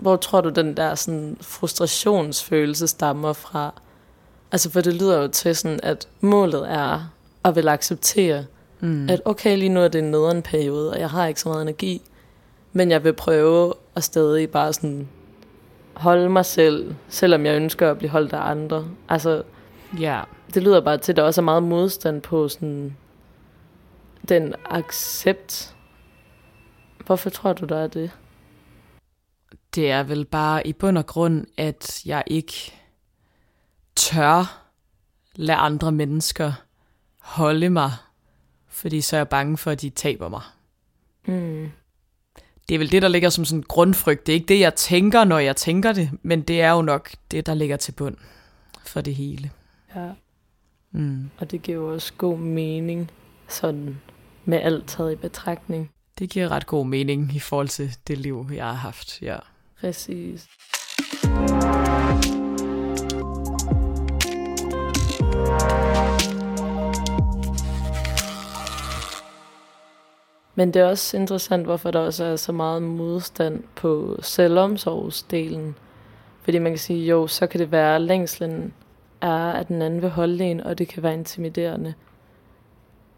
hvor 0.00 0.16
tror 0.16 0.40
du 0.40 0.48
den 0.48 0.76
der 0.76 0.94
sådan, 0.94 1.36
frustrationsfølelse 1.40 2.86
stammer 2.86 3.32
fra? 3.32 3.72
Altså, 4.52 4.70
for 4.70 4.80
det 4.80 4.94
lyder 4.94 5.22
jo 5.22 5.28
til 5.28 5.56
sådan, 5.56 5.80
at 5.82 6.08
målet 6.20 6.70
er 6.70 7.12
at 7.44 7.56
vil 7.56 7.68
acceptere, 7.68 8.44
mm. 8.80 9.10
at 9.10 9.22
okay, 9.24 9.58
lige 9.58 9.68
nu 9.68 9.80
er 9.80 9.88
det 9.88 9.98
en 9.98 10.10
nederen 10.10 10.42
periode, 10.42 10.90
og 10.90 11.00
jeg 11.00 11.10
har 11.10 11.26
ikke 11.26 11.40
så 11.40 11.48
meget 11.48 11.62
energi, 11.62 12.02
men 12.72 12.90
jeg 12.90 13.04
vil 13.04 13.12
prøve 13.12 13.74
at 13.94 14.04
stadig 14.04 14.50
bare 14.50 14.72
sådan 14.72 15.08
holde 15.94 16.28
mig 16.28 16.44
selv, 16.44 16.94
selvom 17.08 17.46
jeg 17.46 17.56
ønsker 17.56 17.90
at 17.90 17.98
blive 17.98 18.10
holdt 18.10 18.32
af 18.32 18.50
andre. 18.50 18.86
Altså, 19.08 19.42
ja. 20.00 20.20
det 20.54 20.62
lyder 20.62 20.80
bare 20.80 20.98
til, 20.98 21.12
at 21.12 21.16
der 21.16 21.22
også 21.22 21.40
er 21.40 21.44
meget 21.44 21.62
modstand 21.62 22.22
på 22.22 22.48
sådan 22.48 22.96
den 24.28 24.54
accept. 24.64 25.74
Hvorfor 27.06 27.30
tror 27.30 27.52
du, 27.52 27.64
der 27.64 27.76
er 27.76 27.86
det? 27.86 28.10
Det 29.74 29.90
er 29.90 30.02
vel 30.02 30.24
bare 30.24 30.66
i 30.66 30.72
bund 30.72 30.98
og 30.98 31.06
grund, 31.06 31.46
at 31.56 32.02
jeg 32.06 32.24
ikke 32.26 32.72
tør 33.96 34.66
lade 35.34 35.58
andre 35.58 35.92
mennesker 35.92 36.52
holde 37.18 37.70
mig, 37.70 37.92
fordi 38.68 39.00
så 39.00 39.16
er 39.16 39.20
jeg 39.20 39.28
bange 39.28 39.56
for, 39.56 39.70
at 39.70 39.80
de 39.80 39.90
taber 39.90 40.28
mig. 40.28 40.42
Mm. 41.26 41.70
Det 42.68 42.74
er 42.74 42.78
vel 42.78 42.92
det, 42.92 43.02
der 43.02 43.08
ligger 43.08 43.30
som 43.30 43.44
sådan 43.44 43.58
en 43.58 43.64
grundfrygt. 43.68 44.26
Det 44.26 44.32
er 44.32 44.34
ikke 44.34 44.46
det, 44.46 44.60
jeg 44.60 44.74
tænker, 44.74 45.24
når 45.24 45.38
jeg 45.38 45.56
tænker 45.56 45.92
det, 45.92 46.10
men 46.22 46.42
det 46.42 46.60
er 46.62 46.70
jo 46.70 46.82
nok 46.82 47.10
det, 47.30 47.46
der 47.46 47.54
ligger 47.54 47.76
til 47.76 47.92
bund 47.92 48.16
for 48.86 49.00
det 49.00 49.14
hele. 49.14 49.50
Ja. 49.96 50.10
Mm. 50.90 51.30
Og 51.38 51.50
det 51.50 51.62
giver 51.62 51.78
jo 51.78 51.92
også 51.92 52.12
god 52.18 52.38
mening, 52.38 53.10
sådan 53.48 54.00
med 54.44 54.58
alt 54.58 54.88
taget 54.88 55.12
i 55.12 55.16
betragtning. 55.16 55.90
Det 56.18 56.30
giver 56.30 56.48
ret 56.48 56.66
god 56.66 56.86
mening 56.86 57.36
i 57.36 57.38
forhold 57.38 57.68
til 57.68 57.96
det 58.06 58.18
liv, 58.18 58.50
jeg 58.54 58.66
har 58.66 58.72
haft, 58.72 59.22
ja. 59.22 59.38
Præcis. 59.80 60.46
Men 70.54 70.74
det 70.74 70.82
er 70.82 70.86
også 70.86 71.16
interessant, 71.16 71.64
hvorfor 71.64 71.90
der 71.90 71.98
også 71.98 72.24
er 72.24 72.36
så 72.36 72.52
meget 72.52 72.82
modstand 72.82 73.62
på 73.76 74.16
selvomsorgsdelen. 74.22 75.74
Fordi 76.42 76.58
man 76.58 76.72
kan 76.72 76.78
sige, 76.78 77.06
jo, 77.06 77.26
så 77.26 77.46
kan 77.46 77.60
det 77.60 77.72
være, 77.72 77.94
at 77.94 78.00
længslen 78.00 78.74
er, 79.20 79.52
at 79.52 79.68
den 79.68 79.82
anden 79.82 80.02
vil 80.02 80.10
holde 80.10 80.44
en, 80.44 80.60
og 80.60 80.78
det 80.78 80.88
kan 80.88 81.02
være 81.02 81.14
intimiderende. 81.14 81.94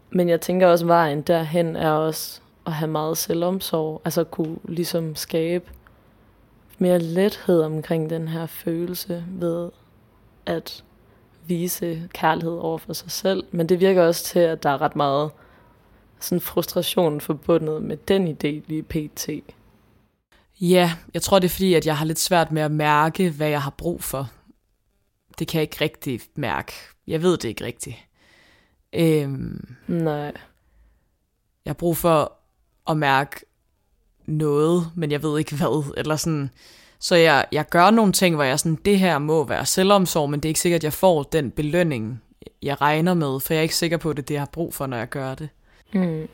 Men 0.09 0.29
jeg 0.29 0.41
tænker 0.41 0.67
også, 0.67 0.85
at 0.85 0.89
vejen 0.89 1.21
derhen 1.21 1.75
er 1.75 1.91
også 1.91 2.41
at 2.65 2.73
have 2.73 2.91
meget 2.91 3.17
selvomsorg. 3.17 4.01
Altså 4.05 4.23
kunne 4.23 4.57
ligesom 4.63 5.15
skabe 5.15 5.65
mere 6.77 6.99
lethed 6.99 7.61
omkring 7.61 8.09
den 8.09 8.27
her 8.27 8.45
følelse 8.45 9.25
ved 9.27 9.69
at 10.45 10.83
vise 11.45 12.09
kærlighed 12.13 12.57
over 12.57 12.77
for 12.77 12.93
sig 12.93 13.11
selv. 13.11 13.43
Men 13.51 13.69
det 13.69 13.79
virker 13.79 14.03
også 14.03 14.23
til, 14.23 14.39
at 14.39 14.63
der 14.63 14.69
er 14.69 14.81
ret 14.81 14.95
meget 14.95 15.31
sådan 16.19 16.41
frustration 16.41 17.21
forbundet 17.21 17.83
med 17.83 17.97
den 17.97 18.27
idé 18.27 18.67
lige 18.67 18.83
pt. 18.83 19.29
Ja, 20.61 20.93
jeg 21.13 21.21
tror 21.21 21.39
det 21.39 21.45
er 21.45 21.49
fordi, 21.49 21.73
at 21.73 21.85
jeg 21.85 21.97
har 21.97 22.05
lidt 22.05 22.19
svært 22.19 22.51
med 22.51 22.61
at 22.61 22.71
mærke, 22.71 23.29
hvad 23.29 23.49
jeg 23.49 23.61
har 23.61 23.73
brug 23.77 24.03
for. 24.03 24.29
Det 25.39 25.47
kan 25.47 25.57
jeg 25.57 25.61
ikke 25.61 25.77
rigtig 25.81 26.21
mærke. 26.35 26.73
Jeg 27.07 27.21
ved 27.21 27.37
det 27.37 27.49
ikke 27.49 27.65
rigtigt. 27.65 27.95
Øhm, 28.93 29.75
Nej. 29.87 30.33
Jeg 31.65 31.69
har 31.69 31.73
brug 31.73 31.97
for 31.97 32.33
at 32.89 32.97
mærke 32.97 33.45
noget, 34.25 34.91
men 34.95 35.11
jeg 35.11 35.23
ved 35.23 35.39
ikke 35.39 35.55
hvad. 35.55 35.93
Eller 35.97 36.15
sådan. 36.15 36.49
Så 36.99 37.15
jeg, 37.15 37.45
jeg 37.51 37.69
gør 37.69 37.91
nogle 37.91 38.11
ting, 38.11 38.35
hvor 38.35 38.43
jeg 38.43 38.59
sådan, 38.59 38.77
det 38.85 38.99
her 38.99 39.17
må 39.17 39.43
være 39.43 39.65
selvomsorg, 39.65 40.29
men 40.29 40.39
det 40.39 40.45
er 40.45 40.49
ikke 40.49 40.59
sikkert, 40.59 40.79
at 40.79 40.83
jeg 40.83 40.93
får 40.93 41.23
den 41.23 41.51
belønning, 41.51 42.21
jeg 42.61 42.81
regner 42.81 43.13
med, 43.13 43.39
for 43.39 43.53
jeg 43.53 43.59
er 43.59 43.63
ikke 43.63 43.75
sikker 43.75 43.97
på, 43.97 44.09
at 44.09 44.17
det 44.17 44.23
er 44.23 44.25
det, 44.25 44.33
jeg 44.33 44.41
har 44.41 44.49
brug 44.51 44.73
for, 44.73 44.85
når 44.85 44.97
jeg 44.97 45.09
gør 45.09 45.35
det. 45.35 45.49
Mm. 45.93 46.27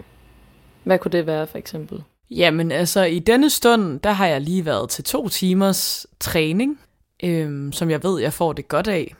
Hvad 0.83 0.99
kunne 0.99 1.11
det 1.11 1.25
være 1.27 1.47
for 1.47 1.57
eksempel? 1.57 2.03
Jamen 2.31 2.71
altså, 2.71 3.03
i 3.03 3.19
denne 3.19 3.49
stund, 3.49 3.99
der 3.99 4.11
har 4.11 4.27
jeg 4.27 4.41
lige 4.41 4.65
været 4.65 4.89
til 4.89 5.03
to 5.03 5.29
timers 5.29 6.07
træning, 6.19 6.79
øhm, 7.23 7.71
som 7.71 7.89
jeg 7.89 8.03
ved, 8.03 8.21
jeg 8.21 8.33
får 8.33 8.53
det 8.53 8.67
godt 8.67 8.87
af. 8.87 9.15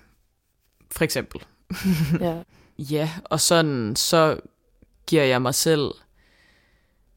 For 0.91 1.03
eksempel. 1.03 1.41
ja. 2.19 2.37
ja, 2.95 3.09
og 3.23 3.39
sådan, 3.39 3.95
så 3.95 4.39
giver 5.07 5.23
jeg 5.23 5.41
mig 5.41 5.55
selv, 5.55 5.91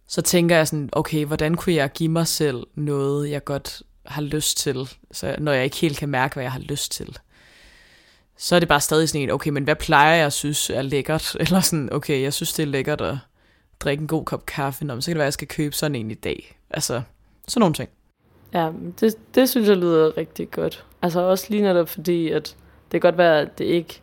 så 0.08 0.22
tænker 0.22 0.56
jeg 0.56 0.68
sådan, 0.68 0.88
okay, 0.92 1.24
hvordan 1.24 1.54
kunne 1.54 1.74
jeg 1.74 1.90
give 1.92 2.08
mig 2.08 2.26
selv 2.26 2.62
noget, 2.74 3.30
jeg 3.30 3.44
godt 3.44 3.82
har 4.06 4.22
lyst 4.22 4.58
til, 4.58 4.90
så 5.12 5.36
når 5.38 5.52
jeg 5.52 5.64
ikke 5.64 5.76
helt 5.76 5.98
kan 5.98 6.08
mærke, 6.08 6.34
hvad 6.34 6.44
jeg 6.44 6.52
har 6.52 6.60
lyst 6.60 6.92
til. 6.92 7.18
Så 8.36 8.54
er 8.54 8.58
det 8.58 8.68
bare 8.68 8.80
stadig 8.80 9.08
sådan 9.08 9.22
en, 9.22 9.30
okay, 9.30 9.50
men 9.50 9.64
hvad 9.64 9.76
plejer 9.76 10.16
jeg 10.16 10.26
at 10.26 10.32
synes 10.32 10.70
er 10.70 10.82
lækkert? 10.82 11.34
Eller 11.40 11.60
sådan, 11.60 11.92
okay, 11.92 12.22
jeg 12.22 12.32
synes 12.32 12.52
det 12.52 12.62
er 12.62 12.66
lækkert 12.66 13.00
at 13.00 13.16
drikke 13.80 14.00
en 14.00 14.06
god 14.06 14.24
kop 14.24 14.46
kaffe, 14.46 14.84
Nå, 14.84 15.00
så 15.00 15.06
kan 15.06 15.14
det 15.14 15.18
være, 15.18 15.24
at 15.24 15.26
jeg 15.26 15.32
skal 15.32 15.48
købe 15.48 15.74
sådan 15.74 15.94
en 15.94 16.10
i 16.10 16.14
dag. 16.14 16.58
Altså, 16.70 17.02
sådan 17.48 17.60
nogle 17.60 17.74
ting. 17.74 17.88
Ja, 18.54 18.70
det, 19.00 19.34
det 19.34 19.48
synes 19.48 19.68
jeg 19.68 19.76
lyder 19.76 20.16
rigtig 20.16 20.50
godt. 20.50 20.84
Altså 21.02 21.20
også 21.20 21.46
lige 21.50 21.62
netop 21.62 21.88
fordi, 21.88 22.30
at 22.30 22.56
det 22.92 23.00
kan 23.00 23.00
godt 23.00 23.18
være, 23.18 23.40
at 23.40 23.58
det 23.58 23.64
ikke 23.64 24.00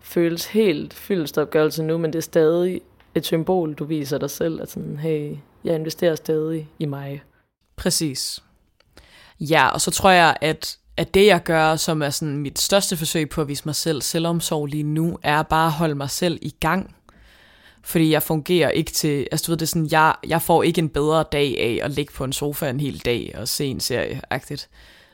føles 0.00 0.46
helt 0.46 0.94
fyldestopgørelse 0.94 1.82
nu, 1.82 1.98
men 1.98 2.12
det 2.12 2.18
er 2.18 2.22
stadig 2.22 2.80
et 3.14 3.26
symbol, 3.26 3.74
du 3.74 3.84
viser 3.84 4.18
dig 4.18 4.30
selv, 4.30 4.62
at 4.62 4.70
sådan, 4.70 4.96
hey, 4.96 5.36
jeg 5.64 5.74
investerer 5.74 6.14
stadig 6.14 6.68
i 6.78 6.86
mig. 6.86 7.22
Præcis. 7.76 8.42
Ja, 9.40 9.68
og 9.68 9.80
så 9.80 9.90
tror 9.90 10.10
jeg, 10.10 10.36
at, 10.40 10.78
at 10.96 11.14
det 11.14 11.26
jeg 11.26 11.42
gør, 11.42 11.76
som 11.76 12.02
er 12.02 12.10
sådan 12.10 12.36
mit 12.36 12.58
største 12.58 12.96
forsøg 12.96 13.28
på 13.28 13.40
at 13.40 13.48
vise 13.48 13.62
mig 13.64 13.74
selv 13.74 14.02
selvomsorg 14.02 14.66
lige 14.66 14.82
nu, 14.82 15.18
er 15.22 15.42
bare 15.42 15.66
at 15.66 15.72
holde 15.72 15.94
mig 15.94 16.10
selv 16.10 16.38
i 16.42 16.54
gang. 16.60 16.94
Fordi 17.84 18.12
jeg 18.12 18.22
fungerer 18.22 18.70
ikke 18.70 18.90
til, 18.90 19.28
altså 19.32 19.46
du 19.46 19.52
ved 19.52 19.58
det 19.58 19.66
er 19.66 19.68
sådan, 19.68 19.88
jeg, 19.90 20.14
jeg 20.26 20.42
får 20.42 20.62
ikke 20.62 20.78
en 20.78 20.88
bedre 20.88 21.24
dag 21.32 21.60
af 21.60 21.80
at 21.84 21.90
ligge 21.90 22.12
på 22.12 22.24
en 22.24 22.32
sofa 22.32 22.70
en 22.70 22.80
hel 22.80 22.98
dag 22.98 23.34
og 23.38 23.48
se 23.48 23.66
en 23.66 23.80
serie 23.80 24.20
-agtigt. 24.34 24.66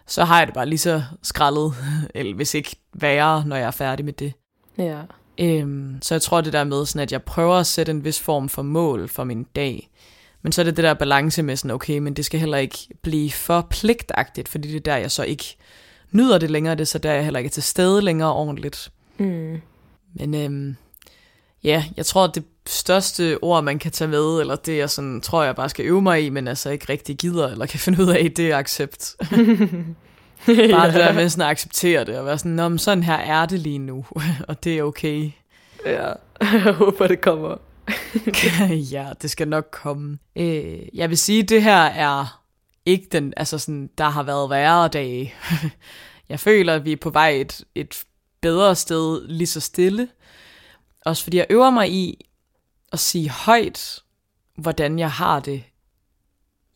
Så 0.06 0.24
har 0.24 0.38
jeg 0.38 0.46
det 0.46 0.54
bare 0.54 0.66
lige 0.66 0.78
så 0.78 1.02
skrællet, 1.22 1.74
eller 2.14 2.34
hvis 2.34 2.54
ikke 2.54 2.76
værre, 2.92 3.44
når 3.46 3.56
jeg 3.56 3.66
er 3.66 3.70
færdig 3.70 4.04
med 4.04 4.12
det. 4.12 4.32
Ja. 4.78 5.00
Øhm, 5.38 5.98
så 6.02 6.14
jeg 6.14 6.22
tror 6.22 6.40
det 6.40 6.52
der 6.52 6.64
med, 6.64 6.86
sådan, 6.86 7.02
at 7.02 7.12
jeg 7.12 7.22
prøver 7.22 7.54
at 7.54 7.66
sætte 7.66 7.90
en 7.92 8.04
vis 8.04 8.20
form 8.20 8.48
for 8.48 8.62
mål 8.62 9.08
for 9.08 9.24
min 9.24 9.44
dag. 9.56 9.90
Men 10.42 10.52
så 10.52 10.62
er 10.62 10.64
det 10.64 10.76
det 10.76 10.84
der 10.84 10.94
balance 10.94 11.42
med 11.42 11.56
sådan, 11.56 11.70
okay, 11.70 11.98
men 11.98 12.14
det 12.14 12.24
skal 12.24 12.40
heller 12.40 12.58
ikke 12.58 12.78
blive 13.02 13.30
for 13.30 13.66
pligtagtigt, 13.70 14.48
fordi 14.48 14.68
det 14.68 14.76
er 14.76 14.80
der, 14.80 14.96
jeg 14.96 15.10
så 15.10 15.22
ikke 15.22 15.56
nyder 16.12 16.38
det 16.38 16.50
længere, 16.50 16.74
det 16.74 16.80
er 16.80 16.84
så 16.84 16.98
der, 16.98 17.12
jeg 17.12 17.24
heller 17.24 17.38
ikke 17.38 17.48
er 17.48 17.52
til 17.52 17.62
stede 17.62 18.02
længere 18.02 18.32
ordentligt. 18.32 18.90
Mm. 19.18 19.60
Men 20.14 20.34
øhm, 20.34 20.76
ja, 21.64 21.84
jeg 21.96 22.06
tror, 22.06 22.24
at 22.24 22.34
det 22.34 22.44
største 22.66 23.38
ord, 23.42 23.64
man 23.64 23.78
kan 23.78 23.92
tage 23.92 24.08
med, 24.08 24.40
eller 24.40 24.56
det, 24.56 24.76
jeg 24.76 24.90
sådan, 24.90 25.20
tror, 25.20 25.42
jeg 25.42 25.56
bare 25.56 25.68
skal 25.68 25.84
øve 25.84 26.02
mig 26.02 26.24
i, 26.24 26.28
men 26.28 26.48
altså 26.48 26.70
ikke 26.70 26.86
rigtig 26.88 27.16
gider, 27.16 27.48
eller 27.48 27.66
kan 27.66 27.80
finde 27.80 28.02
ud 28.02 28.08
af, 28.08 28.32
det 28.36 28.50
er 28.50 28.56
accept. 28.56 29.16
bare 30.46 30.82
ja. 30.82 30.86
det 30.86 30.94
der 30.94 31.12
med 31.12 31.28
sådan 31.28 31.42
at 31.42 31.50
acceptere 31.50 32.04
det, 32.04 32.18
og 32.18 32.26
være 32.26 32.38
sådan, 32.38 32.52
Nå, 32.52 32.68
men 32.68 32.78
sådan 32.78 33.02
her 33.02 33.16
er 33.16 33.46
det 33.46 33.60
lige 33.60 33.78
nu, 33.78 34.06
og 34.48 34.64
det 34.64 34.78
er 34.78 34.82
okay. 34.82 35.30
Ja, 35.84 36.12
jeg 36.64 36.72
håber, 36.72 37.06
det 37.06 37.20
kommer. 37.20 37.56
ja, 38.92 39.08
det 39.22 39.30
skal 39.30 39.48
nok 39.48 39.68
komme. 39.70 40.18
Øh, 40.36 40.78
jeg 40.94 41.08
vil 41.08 41.18
sige, 41.18 41.42
det 41.42 41.62
her 41.62 41.82
er 41.82 42.42
ikke 42.86 43.08
den, 43.12 43.34
altså 43.36 43.58
sådan, 43.58 43.90
der 43.98 44.08
har 44.08 44.22
været 44.22 44.50
værre 44.50 44.88
dage. 44.88 45.34
jeg 46.28 46.40
føler, 46.40 46.74
at 46.74 46.84
vi 46.84 46.92
er 46.92 46.96
på 46.96 47.10
vej 47.10 47.28
et, 47.28 47.64
et 47.74 48.04
bedre 48.40 48.76
sted 48.76 49.28
lige 49.28 49.46
så 49.46 49.60
stille. 49.60 50.08
Også 51.04 51.22
fordi 51.22 51.36
jeg 51.36 51.46
øver 51.50 51.70
mig 51.70 51.90
i 51.90 52.26
at 52.92 52.98
sige 52.98 53.30
højt, 53.30 54.02
hvordan 54.56 54.98
jeg 54.98 55.10
har 55.10 55.40
det 55.40 55.62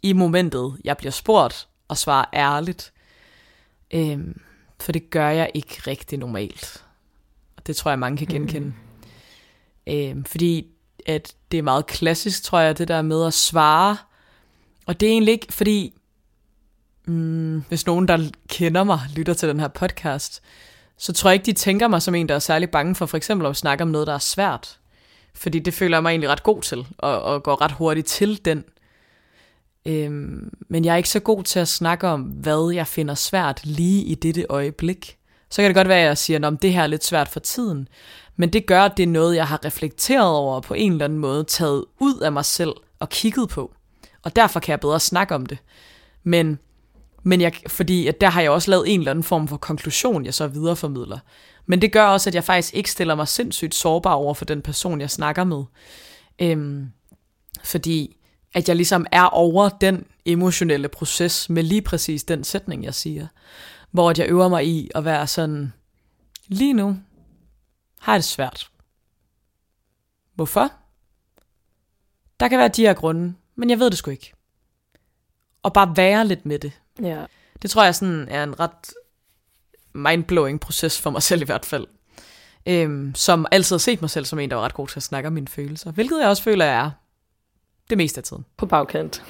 i 0.02 0.12
momentet, 0.12 0.76
jeg 0.84 0.96
bliver 0.96 1.10
spurgt, 1.10 1.68
og 1.88 1.98
svare 1.98 2.24
ærligt. 2.34 2.92
Øhm, 3.92 4.40
for 4.80 4.92
det 4.92 5.10
gør 5.10 5.28
jeg 5.28 5.50
ikke 5.54 5.82
rigtig 5.86 6.18
normalt. 6.18 6.84
Og 7.56 7.66
det 7.66 7.76
tror 7.76 7.90
jeg, 7.90 7.98
mange 7.98 8.18
kan 8.18 8.26
genkende. 8.26 8.66
Mm. 8.66 9.92
Øhm, 9.92 10.24
fordi 10.24 10.66
at 11.06 11.34
det 11.52 11.58
er 11.58 11.62
meget 11.62 11.86
klassisk, 11.86 12.42
tror 12.42 12.58
jeg, 12.58 12.78
det 12.78 12.88
der 12.88 13.02
med 13.02 13.26
at 13.26 13.34
svare. 13.34 13.96
Og 14.86 15.00
det 15.00 15.06
er 15.06 15.12
egentlig 15.12 15.32
ikke, 15.32 15.52
fordi 15.52 15.94
mm, 17.06 17.60
hvis 17.68 17.86
nogen, 17.86 18.08
der 18.08 18.30
kender 18.48 18.84
mig, 18.84 19.00
lytter 19.16 19.34
til 19.34 19.48
den 19.48 19.60
her 19.60 19.68
podcast, 19.68 20.42
så 20.96 21.12
tror 21.12 21.30
jeg 21.30 21.34
ikke, 21.34 21.46
de 21.46 21.52
tænker 21.52 21.88
mig 21.88 22.02
som 22.02 22.14
en, 22.14 22.28
der 22.28 22.34
er 22.34 22.38
særlig 22.38 22.70
bange 22.70 22.94
for 22.94 23.06
for 23.06 23.16
eksempel 23.16 23.46
at 23.46 23.56
snakke 23.56 23.82
om 23.82 23.88
noget, 23.88 24.06
der 24.06 24.14
er 24.14 24.18
svært. 24.18 24.78
Fordi 25.34 25.58
det 25.58 25.74
føler 25.74 25.96
jeg 25.96 26.02
mig 26.02 26.10
egentlig 26.10 26.30
ret 26.30 26.42
god 26.42 26.62
til, 26.62 26.86
og, 26.98 27.22
og 27.22 27.42
går 27.42 27.60
ret 27.60 27.72
hurtigt 27.72 28.06
til 28.06 28.44
den. 28.44 28.64
Øhm, 29.86 30.50
men 30.68 30.84
jeg 30.84 30.92
er 30.92 30.96
ikke 30.96 31.08
så 31.08 31.20
god 31.20 31.42
til 31.42 31.60
at 31.60 31.68
snakke 31.68 32.08
om, 32.08 32.20
hvad 32.22 32.70
jeg 32.74 32.86
finder 32.86 33.14
svært 33.14 33.60
lige 33.66 34.02
i 34.02 34.14
dette 34.14 34.46
øjeblik. 34.48 35.18
Så 35.50 35.62
kan 35.62 35.68
det 35.68 35.76
godt 35.76 35.88
være, 35.88 36.00
at 36.00 36.06
jeg 36.06 36.18
siger, 36.18 36.46
at 36.48 36.62
det 36.62 36.72
her 36.72 36.82
er 36.82 36.86
lidt 36.86 37.04
svært 37.04 37.28
for 37.28 37.40
tiden. 37.40 37.88
Men 38.36 38.52
det 38.52 38.66
gør, 38.66 38.82
at 38.82 38.96
det 38.96 39.02
er 39.02 39.06
noget, 39.06 39.36
jeg 39.36 39.48
har 39.48 39.64
reflekteret 39.64 40.36
over 40.36 40.60
på 40.60 40.74
en 40.74 40.92
eller 40.92 41.04
anden 41.04 41.18
måde, 41.18 41.44
taget 41.44 41.84
ud 42.00 42.18
af 42.20 42.32
mig 42.32 42.44
selv 42.44 42.72
og 42.98 43.08
kigget 43.08 43.48
på. 43.48 43.74
Og 44.22 44.36
derfor 44.36 44.60
kan 44.60 44.70
jeg 44.70 44.80
bedre 44.80 45.00
snakke 45.00 45.34
om 45.34 45.46
det. 45.46 45.58
Men, 46.22 46.58
men 47.22 47.40
jeg, 47.40 47.52
fordi 47.66 48.06
at 48.06 48.20
der 48.20 48.30
har 48.30 48.40
jeg 48.40 48.50
også 48.50 48.70
lavet 48.70 48.94
en 48.94 49.00
eller 49.00 49.10
anden 49.10 49.24
form 49.24 49.48
for 49.48 49.56
konklusion, 49.56 50.24
jeg 50.24 50.34
så 50.34 50.46
videreformidler. 50.46 51.18
Men 51.66 51.82
det 51.82 51.92
gør 51.92 52.04
også, 52.04 52.30
at 52.30 52.34
jeg 52.34 52.44
faktisk 52.44 52.74
ikke 52.74 52.90
stiller 52.90 53.14
mig 53.14 53.28
sindssygt 53.28 53.74
sårbar 53.74 54.14
over 54.14 54.34
for 54.34 54.44
den 54.44 54.62
person, 54.62 55.00
jeg 55.00 55.10
snakker 55.10 55.44
med. 55.44 55.62
Øhm, 56.38 56.88
fordi 57.64 58.16
at 58.54 58.68
jeg 58.68 58.76
ligesom 58.76 59.06
er 59.12 59.24
over 59.24 59.68
den 59.68 60.06
emotionelle 60.24 60.88
proces 60.88 61.48
med 61.48 61.62
lige 61.62 61.82
præcis 61.82 62.24
den 62.24 62.44
sætning, 62.44 62.84
jeg 62.84 62.94
siger. 62.94 63.26
Hvor 63.90 64.12
jeg 64.18 64.28
øver 64.28 64.48
mig 64.48 64.66
i 64.66 64.90
at 64.94 65.04
være 65.04 65.26
sådan, 65.26 65.72
lige 66.46 66.72
nu 66.72 66.96
har 68.00 68.12
jeg 68.12 68.18
det 68.18 68.24
svært. 68.24 68.70
Hvorfor? 70.34 70.72
Der 72.40 72.48
kan 72.48 72.58
være 72.58 72.68
de 72.68 72.82
her 72.82 72.94
grunde, 72.94 73.34
men 73.56 73.70
jeg 73.70 73.78
ved 73.78 73.90
det 73.90 73.98
sgu 73.98 74.10
ikke. 74.10 74.32
Og 75.62 75.72
bare 75.72 75.96
være 75.96 76.26
lidt 76.26 76.46
med 76.46 76.58
det. 76.58 76.72
Ja. 77.02 77.24
Det 77.62 77.70
tror 77.70 77.84
jeg 77.84 77.94
sådan 77.94 78.28
er 78.28 78.44
en 78.44 78.60
ret 78.60 78.94
mindblowing 79.94 80.60
proces 80.60 81.00
for 81.00 81.10
mig 81.10 81.22
selv 81.22 81.42
i 81.42 81.44
hvert 81.44 81.64
fald. 81.64 81.86
Øhm, 82.66 83.14
som 83.14 83.46
altid 83.50 83.76
har 83.76 83.78
set 83.78 84.00
mig 84.00 84.10
selv 84.10 84.24
som 84.24 84.38
en, 84.38 84.50
der 84.50 84.56
var 84.56 84.64
ret 84.64 84.74
god 84.74 84.88
til 84.88 84.98
at 84.98 85.02
snakke 85.02 85.26
om 85.26 85.32
mine 85.32 85.48
følelser. 85.48 85.92
Hvilket 85.92 86.20
jeg 86.20 86.28
også 86.28 86.42
føler, 86.42 86.64
jeg 86.64 86.84
er 86.84 86.90
det 87.92 87.98
meste 87.98 88.18
af 88.18 88.24
tiden. 88.24 88.44
På 88.56 88.66
bagkant. 88.66 89.22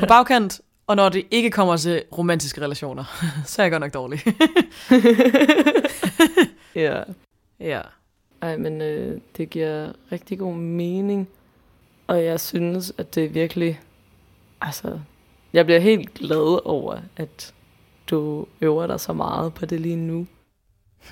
På 0.00 0.06
bagkant, 0.08 0.60
og 0.86 0.96
når 0.96 1.08
det 1.08 1.26
ikke 1.30 1.50
kommer 1.50 1.76
til 1.76 2.02
romantiske 2.18 2.60
relationer, 2.60 3.04
så 3.46 3.62
er 3.62 3.64
jeg 3.64 3.70
godt 3.70 3.80
nok 3.80 3.94
dårlig. 3.94 4.20
ja. 6.84 7.02
ja. 7.60 7.80
Ej, 8.42 8.56
men 8.56 8.80
øh, 8.80 9.20
det 9.36 9.50
giver 9.50 9.92
rigtig 10.12 10.38
god 10.38 10.54
mening. 10.54 11.28
Og 12.06 12.24
jeg 12.24 12.40
synes, 12.40 12.92
at 12.98 13.14
det 13.14 13.24
er 13.24 13.28
virkelig... 13.28 13.80
Altså, 14.60 14.98
jeg 15.52 15.64
bliver 15.64 15.80
helt 15.80 16.14
glad 16.14 16.66
over, 16.66 16.98
at 17.16 17.54
du 18.10 18.46
øver 18.60 18.86
dig 18.86 19.00
så 19.00 19.12
meget 19.12 19.54
på 19.54 19.66
det 19.66 19.80
lige 19.80 19.96
nu. 19.96 20.26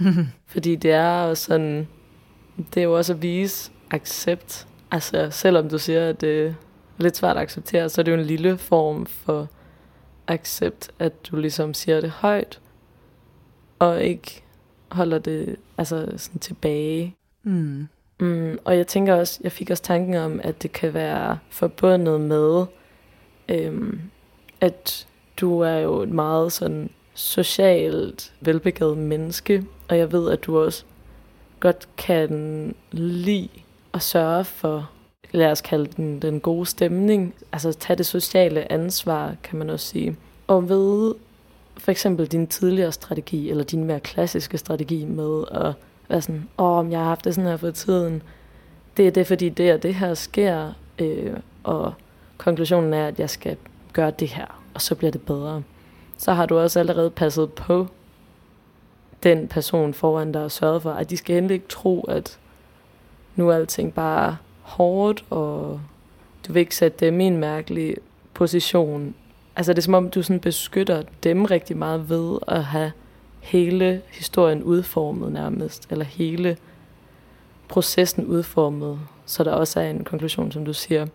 Fordi 0.53 0.77
det 0.77 0.91
er 0.91 1.25
jo 1.25 1.35
sådan... 1.35 1.89
Det 2.75 2.81
er 2.81 2.85
jo 2.85 2.97
også 2.97 3.13
at 3.13 3.23
vise 3.23 3.71
accept. 3.91 4.67
Altså, 4.91 5.31
selvom 5.31 5.69
du 5.69 5.79
siger, 5.79 6.09
at 6.09 6.21
det 6.21 6.47
er 6.47 6.55
lidt 7.02 7.16
svært 7.16 7.37
at 7.37 7.42
acceptere, 7.42 7.88
så 7.88 8.00
er 8.00 8.02
det 8.02 8.12
jo 8.12 8.16
en 8.16 8.25
lille 8.25 8.59
form 8.59 9.07
for 9.07 9.49
accept, 10.28 10.90
at 10.99 11.26
du 11.26 11.37
ligesom 11.37 11.75
siger 11.75 12.00
det 12.00 12.11
højt, 12.11 12.61
og 13.78 14.02
ikke 14.02 14.42
holder 14.88 15.19
det 15.19 15.57
altså 15.78 16.12
sådan 16.16 16.40
tilbage. 16.40 17.16
Mm. 17.42 17.88
Mm, 18.21 18.59
og 18.64 18.76
jeg 18.76 18.87
tænker 18.87 19.14
også, 19.14 19.40
jeg 19.42 19.52
fik 19.52 19.71
også 19.71 19.83
tanken 19.83 20.14
om, 20.14 20.40
at 20.42 20.62
det 20.62 20.73
kan 20.73 20.95
være 20.95 21.38
forbundet 21.50 22.21
med, 22.21 22.64
øhm, 23.49 24.00
at 24.61 25.07
du 25.37 25.61
er 25.61 25.76
jo 25.76 26.02
et 26.02 26.09
meget 26.09 26.52
sådan 26.52 26.90
socialt 27.14 28.33
velbegavet 28.40 28.99
menneske, 28.99 29.64
og 29.88 29.99
jeg 29.99 30.12
ved, 30.12 30.30
at 30.30 30.45
du 30.45 30.59
også 30.59 30.85
godt 31.61 31.88
kan 31.97 32.75
lide 32.92 33.49
at 33.95 34.02
sørge 34.02 34.45
for, 34.45 34.90
lad 35.33 35.51
os 35.51 35.61
kalde 35.61 35.87
den, 35.97 36.23
den 36.23 36.41
gode 36.41 36.67
stemning, 36.67 37.35
altså 37.53 37.73
tage 37.73 37.97
det 37.97 38.07
sociale 38.07 38.73
ansvar, 38.73 39.35
kan 39.43 39.59
man 39.59 39.71
også 39.71 39.87
sige. 39.87 40.17
Og 40.47 40.69
ved 40.69 41.15
for 41.77 41.91
eksempel 41.91 42.27
din 42.27 42.47
tidligere 42.47 42.93
strategi, 42.93 43.51
eller 43.51 43.65
din 43.65 43.85
mere 43.85 44.00
klassiske 44.00 44.59
strategi 44.59 45.04
med 45.04 45.45
at 45.50 45.73
være 46.09 46.23
sådan, 46.23 46.49
åh, 46.59 46.78
om 46.78 46.91
jeg 46.91 46.99
har 46.99 47.07
haft 47.07 47.25
det 47.25 47.35
sådan 47.35 47.50
her 47.50 47.57
for 47.57 47.71
tiden, 47.71 48.23
det 48.97 49.07
er 49.07 49.11
det, 49.11 49.26
fordi 49.26 49.49
det 49.49 49.73
og 49.75 49.83
det 49.83 49.95
her 49.95 50.15
sker, 50.15 50.73
øh, 50.99 51.37
og 51.65 51.93
konklusionen 52.37 52.95
er, 52.95 53.07
at 53.07 53.21
jeg 53.21 53.31
skal 53.31 53.57
gøre 53.93 54.11
det 54.11 54.28
her, 54.28 54.63
og 54.75 54.83
så 54.83 54.95
bliver 54.95 55.11
det 55.11 55.23
bedre. 55.23 55.63
Så 56.19 56.33
har 56.33 56.47
du 56.47 56.59
også 56.59 56.78
allerede 56.78 57.11
passet 57.11 57.52
på 57.52 57.87
den 59.23 59.49
person 59.49 59.95
foran 59.95 60.33
dig 60.33 60.45
og 60.45 60.50
sørget 60.50 60.83
for, 60.83 60.91
at 60.91 61.11
de 61.11 61.17
skal 61.17 61.37
endelig 61.37 61.54
ikke 61.54 61.69
tro, 61.69 62.00
at 62.00 62.39
nu 63.37 63.49
er 63.49 63.54
alting 63.54 63.95
bare 63.95 64.37
hårdt, 64.71 65.25
og 65.30 65.80
du 66.47 66.52
vil 66.52 66.61
ikke 66.61 66.76
sætte 66.76 67.06
dem 67.06 67.21
i 67.21 67.25
en 67.25 67.37
mærkelig 67.37 67.97
position. 68.35 69.15
Altså 69.56 69.73
det 69.73 69.78
er 69.78 69.83
som 69.83 69.95
om, 69.95 70.11
du 70.11 70.23
sådan 70.23 70.41
beskytter 70.41 71.02
dem 71.23 71.45
rigtig 71.45 71.76
meget 71.76 72.11
ved 72.11 72.39
at 72.49 72.65
have 72.65 72.93
hele 73.41 74.02
historien 74.11 74.63
udformet 74.63 75.33
nærmest, 75.33 75.87
eller 75.91 76.04
hele 76.04 76.56
processen 77.69 78.26
udformet, 78.26 78.99
så 79.26 79.45
der 79.45 79.52
også 79.52 79.80
er 79.80 79.91
en 79.91 80.04
konklusion, 80.04 80.52
som 80.52 80.65
du 80.65 80.73
siger. 80.73 81.06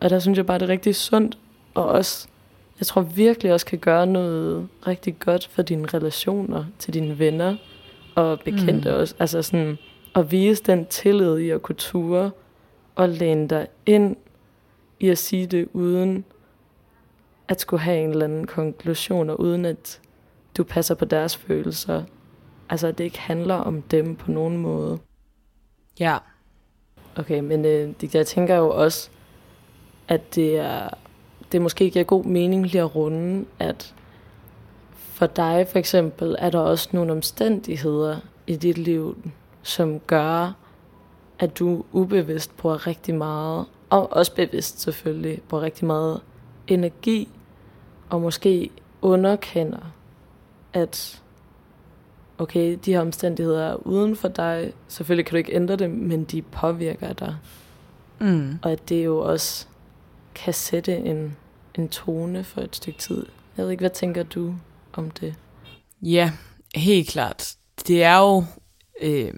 Og 0.00 0.10
der 0.10 0.18
synes 0.18 0.36
jeg 0.36 0.46
bare, 0.46 0.58
det 0.58 0.64
er 0.64 0.68
rigtig 0.72 0.94
sundt, 0.94 1.38
og 1.74 1.86
også, 1.86 2.28
jeg 2.80 2.86
tror 2.86 3.00
virkelig 3.00 3.52
også 3.52 3.66
kan 3.66 3.78
gøre 3.78 4.06
noget 4.06 4.68
rigtig 4.86 5.18
godt 5.18 5.48
for 5.52 5.62
dine 5.62 5.86
relationer 5.94 6.64
til 6.78 6.94
dine 6.94 7.18
venner 7.18 7.56
og 8.14 8.40
bekendte 8.40 8.90
mm. 8.90 8.96
også. 8.96 9.14
Altså 9.18 9.42
sådan, 9.42 9.78
at 10.14 10.32
vise 10.32 10.62
den 10.62 10.86
tillid 10.86 11.38
i 11.38 11.50
at 11.50 11.62
kunne 11.62 11.76
ture 11.76 12.30
og 12.98 13.08
læne 13.08 13.48
dig 13.48 13.66
ind 13.86 14.16
i 15.00 15.08
at 15.08 15.18
sige 15.18 15.46
det 15.46 15.68
uden 15.72 16.24
at 17.48 17.60
skulle 17.60 17.80
have 17.80 17.98
en 18.04 18.10
eller 18.10 18.24
anden 18.24 18.46
konklusion, 18.46 19.30
og 19.30 19.40
uden 19.40 19.64
at 19.64 20.00
du 20.56 20.64
passer 20.64 20.94
på 20.94 21.04
deres 21.04 21.36
følelser. 21.36 22.02
Altså, 22.70 22.86
at 22.86 22.98
det 22.98 23.04
ikke 23.04 23.18
handler 23.18 23.54
om 23.54 23.82
dem 23.82 24.16
på 24.16 24.30
nogen 24.30 24.56
måde. 24.56 24.98
Ja. 26.00 26.18
Okay, 27.16 27.40
men 27.40 27.64
øh, 27.64 27.94
det, 28.00 28.14
jeg 28.14 28.26
tænker 28.26 28.56
jo 28.56 28.70
også, 28.70 29.10
at 30.08 30.34
det 30.34 30.56
er, 30.58 30.88
det 31.52 31.62
måske 31.62 31.90
giver 31.90 32.04
god 32.04 32.24
mening 32.24 32.66
lige 32.66 32.80
at 32.80 32.94
runde, 32.94 33.44
at 33.58 33.94
for 34.94 35.26
dig 35.26 35.68
for 35.68 35.78
eksempel, 35.78 36.36
er 36.38 36.50
der 36.50 36.58
også 36.58 36.88
nogle 36.92 37.12
omstændigheder 37.12 38.16
i 38.46 38.56
dit 38.56 38.78
liv, 38.78 39.16
som 39.62 40.00
gør, 40.00 40.52
at 41.38 41.58
du 41.58 41.84
ubevidst 41.92 42.56
bruger 42.56 42.86
rigtig 42.86 43.14
meget, 43.14 43.66
og 43.90 44.12
også 44.12 44.34
bevidst 44.34 44.80
selvfølgelig, 44.80 45.42
bruger 45.48 45.62
rigtig 45.62 45.86
meget 45.86 46.20
energi, 46.66 47.28
og 48.10 48.20
måske 48.20 48.70
underkender, 49.02 49.92
at 50.72 51.22
okay, 52.38 52.78
de 52.84 52.92
her 52.92 53.00
omstændigheder 53.00 53.64
er 53.64 53.74
uden 53.74 54.16
for 54.16 54.28
dig. 54.28 54.72
Selvfølgelig 54.88 55.26
kan 55.26 55.30
du 55.30 55.36
ikke 55.36 55.54
ændre 55.54 55.76
dem, 55.76 55.90
men 55.90 56.24
de 56.24 56.42
påvirker 56.42 57.12
dig. 57.12 57.36
Mm. 58.18 58.58
Og 58.62 58.72
at 58.72 58.88
det 58.88 59.04
jo 59.04 59.18
også 59.18 59.66
kan 60.34 60.54
sætte 60.54 60.96
en, 60.96 61.36
en 61.74 61.88
tone 61.88 62.44
for 62.44 62.60
et 62.60 62.76
stykke 62.76 62.98
tid. 62.98 63.26
Jeg 63.56 63.64
ved 63.64 63.70
ikke, 63.70 63.82
hvad 63.82 63.90
tænker 63.90 64.22
du 64.22 64.54
om 64.92 65.10
det? 65.10 65.34
Ja, 66.02 66.32
helt 66.74 67.08
klart. 67.08 67.54
Det 67.86 68.02
er 68.02 68.18
jo 68.18 68.44
øh, 69.00 69.32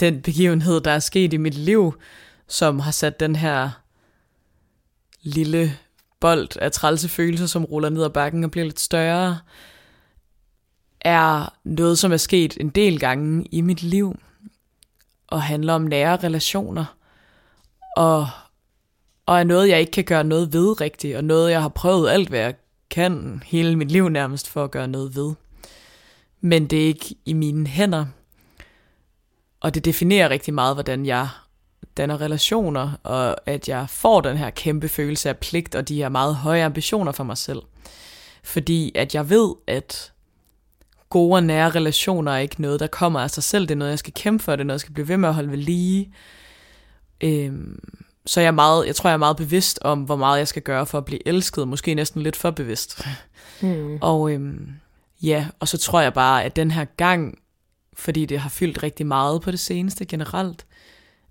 den 0.00 0.22
begivenhed, 0.22 0.80
der 0.80 0.90
er 0.90 0.98
sket 0.98 1.32
i 1.32 1.36
mit 1.36 1.54
liv, 1.54 1.94
som 2.48 2.80
har 2.80 2.90
sat 2.90 3.20
den 3.20 3.36
her 3.36 3.70
lille 5.22 5.76
bold 6.20 6.56
af 6.60 6.72
trælse 6.72 7.08
følelser, 7.08 7.46
som 7.46 7.64
ruller 7.64 7.88
ned 7.88 8.04
ad 8.04 8.10
bakken 8.10 8.44
og 8.44 8.50
bliver 8.50 8.64
lidt 8.64 8.80
større, 8.80 9.38
er 11.00 11.54
noget, 11.64 11.98
som 11.98 12.12
er 12.12 12.16
sket 12.16 12.56
en 12.60 12.68
del 12.68 13.00
gange 13.00 13.44
i 13.52 13.60
mit 13.60 13.82
liv, 13.82 14.18
og 15.26 15.42
handler 15.42 15.72
om 15.72 15.82
nære 15.82 16.16
relationer, 16.16 16.84
og, 17.96 18.28
og 19.26 19.38
er 19.38 19.44
noget, 19.44 19.68
jeg 19.68 19.80
ikke 19.80 19.92
kan 19.92 20.04
gøre 20.04 20.24
noget 20.24 20.52
ved 20.52 20.80
rigtigt, 20.80 21.16
og 21.16 21.24
noget, 21.24 21.50
jeg 21.50 21.62
har 21.62 21.68
prøvet 21.68 22.10
alt, 22.10 22.28
hvad 22.28 22.40
jeg 22.40 22.54
kan 22.90 23.42
hele 23.46 23.76
mit 23.76 23.90
liv 23.90 24.08
nærmest 24.08 24.48
for 24.48 24.64
at 24.64 24.70
gøre 24.70 24.88
noget 24.88 25.16
ved. 25.16 25.34
Men 26.40 26.66
det 26.66 26.82
er 26.82 26.86
ikke 26.86 27.14
i 27.24 27.32
mine 27.32 27.66
hænder, 27.66 28.06
og 29.60 29.74
det 29.74 29.84
definerer 29.84 30.28
rigtig 30.28 30.54
meget, 30.54 30.76
hvordan 30.76 31.06
jeg 31.06 31.28
danner 31.96 32.20
relationer, 32.20 32.92
og 33.02 33.36
at 33.46 33.68
jeg 33.68 33.86
får 33.88 34.20
den 34.20 34.36
her 34.36 34.50
kæmpe 34.50 34.88
følelse 34.88 35.28
af 35.28 35.36
pligt, 35.36 35.74
og 35.74 35.88
de 35.88 35.96
her 35.96 36.08
meget 36.08 36.34
høje 36.34 36.64
ambitioner 36.64 37.12
for 37.12 37.24
mig 37.24 37.38
selv. 37.38 37.62
Fordi 38.42 38.92
at 38.94 39.14
jeg 39.14 39.30
ved, 39.30 39.54
at 39.66 40.12
gode 41.10 41.34
og 41.34 41.42
nære 41.42 41.70
relationer 41.70 42.32
er 42.32 42.38
ikke 42.38 42.62
noget, 42.62 42.80
der 42.80 42.86
kommer 42.86 43.20
af 43.20 43.30
sig 43.30 43.42
selv. 43.42 43.62
Det 43.62 43.70
er 43.70 43.78
noget, 43.78 43.90
jeg 43.90 43.98
skal 43.98 44.12
kæmpe 44.12 44.44
for. 44.44 44.52
Det 44.52 44.60
er 44.60 44.64
noget, 44.64 44.74
jeg 44.74 44.80
skal 44.80 44.94
blive 44.94 45.08
ved 45.08 45.16
med 45.16 45.28
at 45.28 45.34
holde 45.34 45.50
ved 45.50 45.58
lige. 45.58 46.14
Øhm, 47.20 47.78
så 48.26 48.40
jeg, 48.40 48.48
er 48.48 48.52
meget, 48.52 48.86
jeg 48.86 48.96
tror, 48.96 49.10
jeg 49.10 49.14
er 49.14 49.18
meget 49.18 49.36
bevidst 49.36 49.78
om, 49.82 50.02
hvor 50.02 50.16
meget 50.16 50.38
jeg 50.38 50.48
skal 50.48 50.62
gøre 50.62 50.86
for 50.86 50.98
at 50.98 51.04
blive 51.04 51.28
elsket. 51.28 51.68
Måske 51.68 51.94
næsten 51.94 52.22
lidt 52.22 52.36
for 52.36 52.50
bevidst. 52.50 53.06
Mm. 53.60 53.98
Og 54.00 54.32
øhm, 54.32 54.68
ja, 55.22 55.46
og 55.60 55.68
så 55.68 55.78
tror 55.78 56.00
jeg 56.00 56.14
bare, 56.14 56.44
at 56.44 56.56
den 56.56 56.70
her 56.70 56.84
gang, 56.84 57.38
fordi 57.98 58.26
det 58.26 58.38
har 58.38 58.48
fyldt 58.48 58.82
rigtig 58.82 59.06
meget 59.06 59.42
på 59.42 59.50
det 59.50 59.60
seneste 59.60 60.04
generelt, 60.04 60.66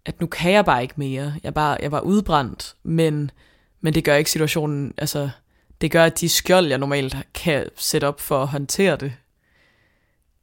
at 0.06 0.22
nu 0.22 0.28
kan 0.28 0.52
jeg 0.52 0.66
bare 0.66 0.82
ikke 0.82 0.94
mere. 0.98 1.34
Jeg, 1.44 1.54
bare, 1.54 1.78
jeg 1.82 1.92
var 1.92 2.00
udbrændt, 2.00 2.76
men, 2.84 3.32
men 3.82 3.94
det 3.94 4.04
gør 4.04 4.16
ikke 4.16 4.32
situationen, 4.32 4.94
altså 4.98 5.30
det 5.82 5.92
gør, 5.92 6.04
at 6.04 6.20
de 6.20 6.30
skjold, 6.30 6.68
jeg 6.68 6.78
normalt 6.78 7.18
kan 7.34 7.66
sætte 7.76 8.08
op 8.08 8.22
for 8.22 8.42
at 8.42 8.48
håndtere 8.48 8.96
det, 8.96 9.14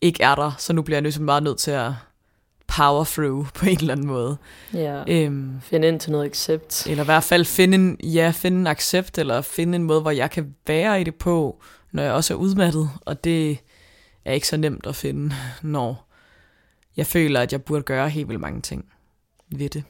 ikke 0.01 0.23
er 0.23 0.35
der. 0.35 0.53
Så 0.59 0.73
nu 0.73 0.83
bliver 0.83 0.97
jeg 0.97 1.03
nødt 1.03 1.21
meget 1.21 1.43
nødt 1.43 1.59
til 1.59 1.71
at 1.71 1.93
power 2.67 3.05
through 3.05 3.47
på 3.55 3.67
en 3.67 3.79
eller 3.79 3.93
anden 3.93 4.07
måde. 4.07 4.37
Ja, 4.75 5.03
øhm, 5.09 5.61
finde 5.63 5.89
ind 5.89 6.01
til 6.01 6.13
noget 6.13 6.25
accept. 6.25 6.87
Eller 6.87 7.05
i 7.05 7.05
hvert 7.05 7.25
fald 7.25 7.45
finde 7.45 7.75
en, 7.75 7.99
ja, 8.03 8.33
finde 8.37 8.59
en 8.61 8.67
accept, 8.67 9.19
eller 9.19 9.41
finde 9.41 9.77
en 9.77 9.85
måde, 9.85 10.01
hvor 10.01 10.11
jeg 10.11 10.31
kan 10.31 10.55
være 10.67 11.01
i 11.01 11.05
det 11.05 11.15
på, 11.15 11.63
når 11.93 12.03
jeg 12.03 12.13
også 12.13 12.35
er 12.35 12.39
udmattet. 12.39 12.91
Og 13.01 13.25
det 13.25 13.59
er 14.25 14.33
ikke 14.33 14.49
så 14.49 14.57
nemt 14.57 14.87
at 14.87 14.97
finde, 14.97 15.35
når 15.63 16.04
jeg 16.97 17.07
føler, 17.07 17.41
at 17.41 17.53
jeg 17.53 17.63
burde 17.63 17.83
gøre 17.83 18.09
helt 18.09 18.29
vildt 18.29 18.41
mange 18.41 18.61
ting 18.61 18.85
ved 19.49 19.69
det. 19.69 19.85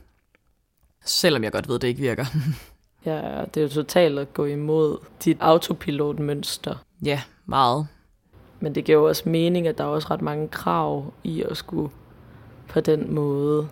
Selvom 1.04 1.44
jeg 1.44 1.52
godt 1.52 1.68
ved, 1.68 1.74
at 1.74 1.82
det 1.82 1.88
ikke 1.88 2.00
virker. 2.00 2.24
ja, 3.06 3.44
det 3.54 3.56
er 3.56 3.62
jo 3.62 3.68
totalt 3.68 4.18
at 4.18 4.34
gå 4.34 4.44
imod 4.44 4.98
dit 5.24 5.36
autopilotmønster. 5.40 6.84
Ja, 7.04 7.22
meget. 7.46 7.86
Men 8.60 8.74
det 8.74 8.84
giver 8.84 8.98
jo 8.98 9.08
også 9.08 9.28
mening, 9.28 9.66
at 9.66 9.78
der 9.78 9.84
er 9.84 9.88
også 9.88 10.08
ret 10.10 10.22
mange 10.22 10.48
krav 10.48 11.12
i 11.24 11.42
at 11.42 11.56
skulle 11.56 11.90
på 12.68 12.80
den 12.80 13.14
måde 13.14 13.68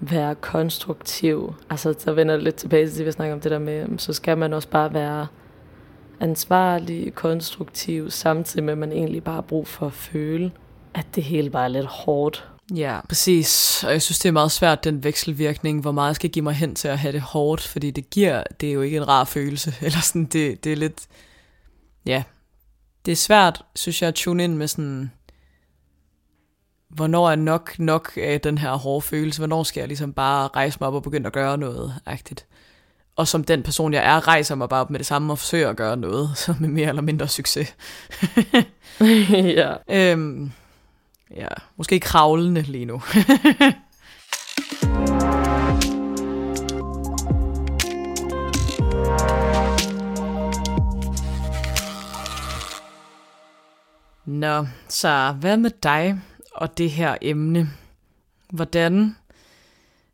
være 0.00 0.34
konstruktiv. 0.34 1.54
Altså, 1.70 1.94
så 1.98 2.12
vender 2.12 2.36
lidt 2.36 2.54
tilbage 2.54 2.88
til 2.88 2.98
det, 2.98 3.06
vi 3.06 3.12
snakker 3.12 3.34
om 3.34 3.40
det 3.40 3.50
der 3.50 3.58
med, 3.58 3.98
så 3.98 4.12
skal 4.12 4.38
man 4.38 4.52
også 4.52 4.68
bare 4.68 4.94
være 4.94 5.26
ansvarlig, 6.20 7.14
konstruktiv, 7.14 8.10
samtidig 8.10 8.64
med, 8.64 8.72
at 8.72 8.78
man 8.78 8.92
egentlig 8.92 9.24
bare 9.24 9.34
har 9.34 9.42
brug 9.42 9.66
for 9.66 9.86
at 9.86 9.92
føle, 9.92 10.52
at 10.94 11.06
det 11.14 11.24
hele 11.24 11.50
bare 11.50 11.64
er 11.64 11.68
lidt 11.68 11.86
hårdt. 11.86 12.48
Ja, 12.74 13.00
præcis. 13.08 13.84
Og 13.84 13.92
jeg 13.92 14.02
synes, 14.02 14.18
det 14.18 14.28
er 14.28 14.32
meget 14.32 14.52
svært, 14.52 14.84
den 14.84 15.04
vekselvirkning, 15.04 15.80
hvor 15.80 15.92
meget 15.92 16.08
jeg 16.08 16.16
skal 16.16 16.30
give 16.30 16.42
mig 16.42 16.54
hen 16.54 16.74
til 16.74 16.88
at 16.88 16.98
have 16.98 17.12
det 17.12 17.20
hårdt, 17.20 17.62
fordi 17.62 17.90
det 17.90 18.10
giver, 18.10 18.42
det 18.60 18.68
er 18.68 18.72
jo 18.72 18.82
ikke 18.82 18.96
en 18.96 19.08
rar 19.08 19.24
følelse. 19.24 19.74
Eller 19.82 20.00
sådan, 20.00 20.24
det, 20.24 20.64
det 20.64 20.72
er 20.72 20.76
lidt, 20.76 21.06
ja, 22.06 22.22
det 23.06 23.12
er 23.12 23.16
svært, 23.16 23.62
synes 23.74 24.02
jeg, 24.02 24.08
at 24.08 24.14
tune 24.14 24.44
ind 24.44 24.54
med 24.54 24.68
sådan, 24.68 25.10
hvornår 26.88 27.30
er 27.30 27.36
nok 27.36 27.78
nok 27.78 28.12
af 28.16 28.40
den 28.40 28.58
her 28.58 28.72
hårde 28.72 29.02
følelse? 29.02 29.40
Hvornår 29.40 29.62
skal 29.62 29.80
jeg 29.80 29.88
ligesom 29.88 30.12
bare 30.12 30.48
rejse 30.48 30.78
mig 30.80 30.88
op 30.88 30.94
og 30.94 31.02
begynde 31.02 31.26
at 31.26 31.32
gøre 31.32 31.58
noget 31.58 31.94
agtigt? 32.06 32.46
Og 33.16 33.28
som 33.28 33.44
den 33.44 33.62
person, 33.62 33.92
jeg 33.92 34.04
er, 34.04 34.28
rejser 34.28 34.54
mig 34.54 34.68
bare 34.68 34.80
op 34.80 34.90
med 34.90 34.98
det 34.98 35.06
samme 35.06 35.32
og 35.32 35.38
forsøger 35.38 35.70
at 35.70 35.76
gøre 35.76 35.96
noget, 35.96 36.30
så 36.38 36.54
med 36.60 36.68
mere 36.68 36.88
eller 36.88 37.02
mindre 37.02 37.28
succes. 37.28 37.76
ja. 39.30 39.74
Øhm, 39.90 40.52
ja, 41.36 41.48
måske 41.76 42.00
kravlende 42.00 42.62
lige 42.62 42.84
nu. 42.84 43.02
Nå, 54.26 54.66
så 54.88 55.34
hvad 55.40 55.56
med 55.56 55.70
dig 55.82 56.20
og 56.54 56.78
det 56.78 56.90
her 56.90 57.16
emne? 57.22 57.68
Hvordan, 58.52 59.16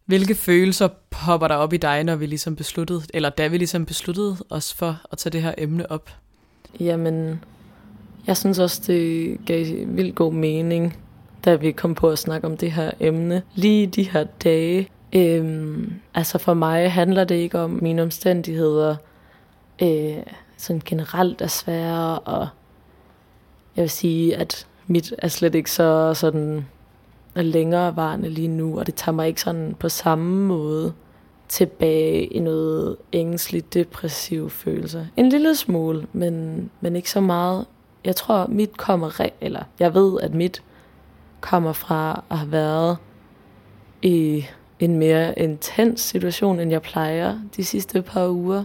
hvilke 0.04 0.35
følelser 0.35 0.88
popper 1.11 1.48
der 1.48 1.54
op 1.54 1.72
i 1.72 1.76
dig, 1.76 2.04
når 2.04 2.16
vi 2.16 2.26
ligesom 2.26 2.56
besluttede, 2.56 3.02
eller 3.14 3.30
da 3.30 3.46
vi 3.46 3.59
ligesom 3.59 3.87
besluttede 3.87 4.37
os 4.50 4.74
for 4.74 5.00
at 5.12 5.18
tage 5.18 5.33
det 5.33 5.42
her 5.42 5.54
emne 5.59 5.92
op? 5.92 6.11
Jamen, 6.80 7.44
jeg 8.26 8.37
synes 8.37 8.59
også, 8.59 8.83
det 8.87 9.38
gav 9.46 9.66
vildt 9.87 10.14
god 10.14 10.33
mening, 10.33 10.96
da 11.44 11.55
vi 11.55 11.72
kom 11.72 11.94
på 11.94 12.11
at 12.11 12.18
snakke 12.18 12.46
om 12.46 12.57
det 12.57 12.72
her 12.72 12.90
emne. 13.00 13.42
Lige 13.55 13.87
de 13.87 14.11
her 14.11 14.24
dage, 14.24 14.88
øhm, 15.12 15.92
altså 16.14 16.38
for 16.38 16.55
mig 16.55 16.92
handler 16.92 17.24
det 17.24 17.35
ikke 17.35 17.59
om 17.59 17.79
mine 17.83 18.03
omstændigheder, 18.03 18.96
øh, 19.83 20.16
sådan 20.57 20.83
generelt 20.85 21.40
er 21.40 21.46
svære, 21.46 22.18
og 22.18 22.48
jeg 23.76 23.83
vil 23.83 23.90
sige, 23.90 24.37
at 24.37 24.66
mit 24.87 25.14
er 25.18 25.29
slet 25.29 25.55
ikke 25.55 25.70
så 25.70 26.14
sådan 26.14 26.66
længerevarende 27.37 28.29
lige 28.29 28.48
nu, 28.48 28.79
og 28.79 28.87
det 28.87 28.94
tager 28.94 29.14
mig 29.14 29.29
ikke 29.29 29.40
sådan 29.40 29.76
på 29.79 29.88
samme 29.88 30.46
måde 30.46 30.92
tilbage 31.48 32.24
i 32.24 32.38
noget 32.38 32.96
ængstligt 33.12 33.74
depressiv 33.74 34.50
følelse. 34.50 35.09
En 35.16 35.29
lille 35.29 35.55
smule, 35.55 36.07
men, 36.12 36.70
men 36.81 36.96
ikke 36.96 37.11
så 37.11 37.20
meget. 37.20 37.66
Jeg 38.05 38.16
tror, 38.16 38.46
mit 38.46 38.76
kommer, 38.76 39.26
eller 39.40 39.62
jeg 39.79 39.94
ved, 39.94 40.20
at 40.20 40.35
mit 40.35 40.62
kommer 41.40 41.72
fra 41.72 42.24
at 42.31 42.38
have 42.38 42.53
været 42.53 42.96
i 44.03 44.44
en 44.79 44.98
mere 44.98 45.38
intens 45.38 46.00
situation, 46.00 46.61
end 46.61 46.70
jeg 46.70 46.83
plejer 46.83 47.38
de 47.57 47.64
sidste 47.64 48.03
par 48.03 48.29
uger, 48.29 48.64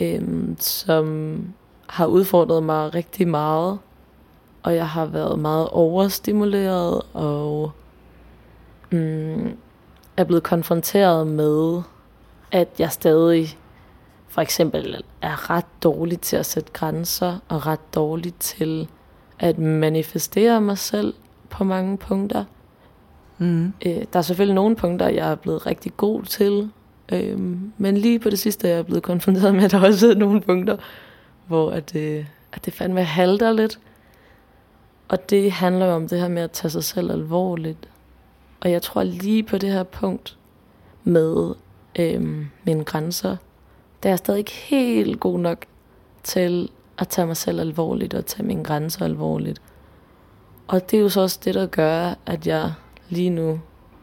øhm, 0.00 0.56
som 0.58 1.38
har 1.88 2.06
udfordret 2.06 2.62
mig 2.62 2.94
rigtig 2.94 3.28
meget. 3.28 3.78
Og 4.62 4.74
jeg 4.74 4.88
har 4.88 5.06
været 5.06 5.38
meget 5.38 5.68
overstimuleret 5.68 7.02
og 7.12 7.72
mm, 8.90 9.56
er 10.16 10.24
blevet 10.24 10.42
konfronteret 10.42 11.26
med, 11.26 11.82
at 12.52 12.68
jeg 12.78 12.92
stadig 12.92 13.58
for 14.28 14.40
eksempel 14.40 15.04
er 15.22 15.50
ret 15.50 15.82
dårlig 15.82 16.20
til 16.20 16.36
at 16.36 16.46
sætte 16.46 16.72
grænser 16.72 17.38
og 17.48 17.66
ret 17.66 17.94
dårlig 17.94 18.34
til 18.34 18.88
at 19.38 19.58
manifestere 19.58 20.60
mig 20.60 20.78
selv 20.78 21.14
på 21.50 21.64
mange 21.64 21.98
punkter. 21.98 22.44
Mm. 23.38 23.72
Øh, 23.86 24.02
der 24.12 24.18
er 24.18 24.22
selvfølgelig 24.22 24.54
nogle 24.54 24.76
punkter, 24.76 25.08
jeg 25.08 25.30
er 25.30 25.34
blevet 25.34 25.66
rigtig 25.66 25.96
god 25.96 26.22
til, 26.22 26.70
øh, 27.12 27.38
men 27.78 27.96
lige 27.96 28.18
på 28.18 28.30
det 28.30 28.38
sidste 28.38 28.68
er 28.68 28.74
jeg 28.74 28.86
blevet 28.86 29.02
konfronteret 29.02 29.54
med, 29.54 29.64
at 29.64 29.70
der 29.70 29.86
også 29.86 30.10
er 30.10 30.14
nogle 30.14 30.40
punkter, 30.40 30.76
hvor 31.46 31.70
at, 31.70 31.96
øh, 31.96 32.24
at 32.52 32.64
det 32.64 32.74
fandme 32.74 33.04
halter 33.04 33.52
lidt. 33.52 33.78
Og 35.08 35.30
det 35.30 35.52
handler 35.52 35.86
jo 35.86 35.92
om 35.92 36.08
det 36.08 36.20
her 36.20 36.28
med 36.28 36.42
at 36.42 36.50
tage 36.50 36.70
sig 36.70 36.84
selv 36.84 37.10
alvorligt. 37.10 37.88
Og 38.60 38.70
jeg 38.70 38.82
tror 38.82 39.02
lige 39.02 39.42
på 39.42 39.58
det 39.58 39.72
her 39.72 39.82
punkt 39.82 40.38
med 41.04 41.54
øhm, 41.98 42.46
mine 42.64 42.84
grænser, 42.84 43.36
der 44.02 44.08
er 44.08 44.10
jeg 44.10 44.18
stadig 44.18 44.38
ikke 44.38 44.52
helt 44.52 45.20
god 45.20 45.38
nok 45.38 45.64
til 46.22 46.70
at 46.98 47.08
tage 47.08 47.26
mig 47.26 47.36
selv 47.36 47.60
alvorligt 47.60 48.14
og 48.14 48.26
tage 48.26 48.46
mine 48.46 48.64
grænser 48.64 49.04
alvorligt. 49.04 49.62
Og 50.68 50.90
det 50.90 50.96
er 50.96 51.00
jo 51.00 51.08
så 51.08 51.20
også 51.20 51.40
det, 51.44 51.54
der 51.54 51.66
gør, 51.66 52.14
at 52.26 52.46
jeg 52.46 52.72
lige 53.08 53.30
nu 53.30 53.60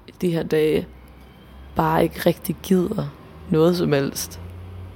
i 0.07 0.13
de 0.21 0.31
her 0.31 0.43
dage 0.43 0.87
bare 1.75 2.03
ikke 2.03 2.19
rigtig 2.25 2.55
gider 2.63 3.07
noget 3.49 3.77
som 3.77 3.93
helst. 3.93 4.41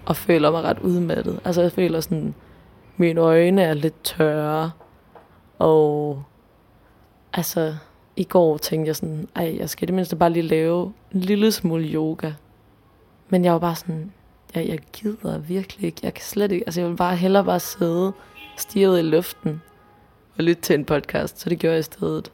Og 0.06 0.16
føler 0.16 0.52
mig 0.52 0.64
ret 0.64 0.80
udmattet. 0.80 1.40
Altså 1.46 1.62
jeg 1.62 1.72
føler 1.72 2.00
sådan, 2.00 2.36
mine 2.98 3.22
øjne 3.22 3.62
er 3.62 3.74
lidt 3.74 4.04
tørre. 4.04 4.72
Og 5.60 6.24
altså, 7.34 7.76
i 8.16 8.24
går 8.24 8.58
tænkte 8.58 8.88
jeg 8.88 8.96
sådan, 8.96 9.28
ej, 9.36 9.56
jeg 9.60 9.70
skal 9.70 9.88
det 9.88 9.96
mindste 9.96 10.16
bare 10.16 10.30
lige 10.30 10.44
lave 10.44 10.94
en 11.14 11.20
lille 11.20 11.52
smule 11.52 11.84
yoga. 11.84 12.32
Men 13.30 13.46
jeg 13.46 13.54
var 13.54 13.60
bare 13.60 13.76
sådan, 13.76 14.12
jeg, 14.56 14.68
jeg 14.68 14.80
gider 14.94 15.38
virkelig 15.38 15.86
ikke. 15.86 16.00
Jeg 16.04 16.14
kan 16.14 16.24
slet 16.24 16.52
ikke, 16.52 16.64
altså 16.68 16.82
jeg 16.82 16.90
vil 16.90 16.96
bare 16.96 17.16
hellere 17.16 17.44
bare 17.44 17.60
sidde, 17.60 18.14
stirret 18.58 19.00
i 19.00 19.02
luften 19.02 19.62
at 20.38 20.44
lytte 20.44 20.62
til 20.62 20.74
en 20.74 20.86
podcast. 20.86 21.40
Så 21.40 21.50
det 21.50 21.60
gjorde 21.60 21.74
jeg 21.74 21.80
i 21.80 21.84
stedet. 21.84 22.32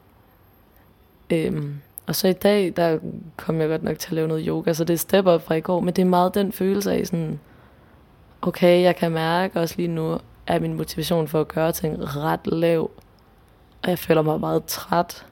Øhm, 1.30 1.80
og 2.06 2.16
så 2.16 2.28
i 2.28 2.32
dag, 2.32 2.72
der 2.76 2.98
kom 3.36 3.60
jeg 3.60 3.68
godt 3.68 3.82
nok 3.82 3.98
til 3.98 4.08
at 4.08 4.12
lave 4.12 4.28
noget 4.28 4.44
yoga, 4.46 4.72
så 4.72 4.84
det 4.84 4.94
er 4.94 4.98
step 4.98 5.26
op 5.26 5.42
fra 5.42 5.54
i 5.54 5.60
går. 5.60 5.80
Men 5.80 5.94
det 5.94 6.02
er 6.02 6.06
meget 6.06 6.34
den 6.34 6.52
følelse 6.52 6.92
af 6.92 7.06
sådan, 7.06 7.40
okay, 8.42 8.82
jeg 8.82 8.96
kan 8.96 9.12
mærke 9.12 9.60
også 9.60 9.74
lige 9.76 9.88
nu, 9.88 10.18
at 10.46 10.62
min 10.62 10.74
motivation 10.74 11.28
for 11.28 11.40
at 11.40 11.48
gøre 11.48 11.72
ting 11.72 12.16
ret 12.16 12.46
lav 12.46 12.90
og 13.82 13.90
jeg 13.90 13.98
føler 13.98 14.22
mig 14.22 14.40
meget 14.40 14.64
træt. 14.64 15.26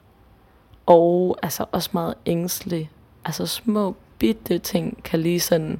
Og 0.85 1.37
altså 1.43 1.65
også 1.71 1.89
meget 1.93 2.13
ængstelig. 2.25 2.91
Altså 3.25 3.45
små 3.45 3.95
bitte 4.19 4.59
ting 4.59 5.03
kan 5.03 5.19
lige 5.19 5.39
sådan 5.39 5.79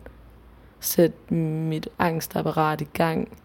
sætte 0.80 1.34
mit 1.34 1.90
angstapparat 2.00 2.82
i 2.82 2.88
gang. 2.94 3.38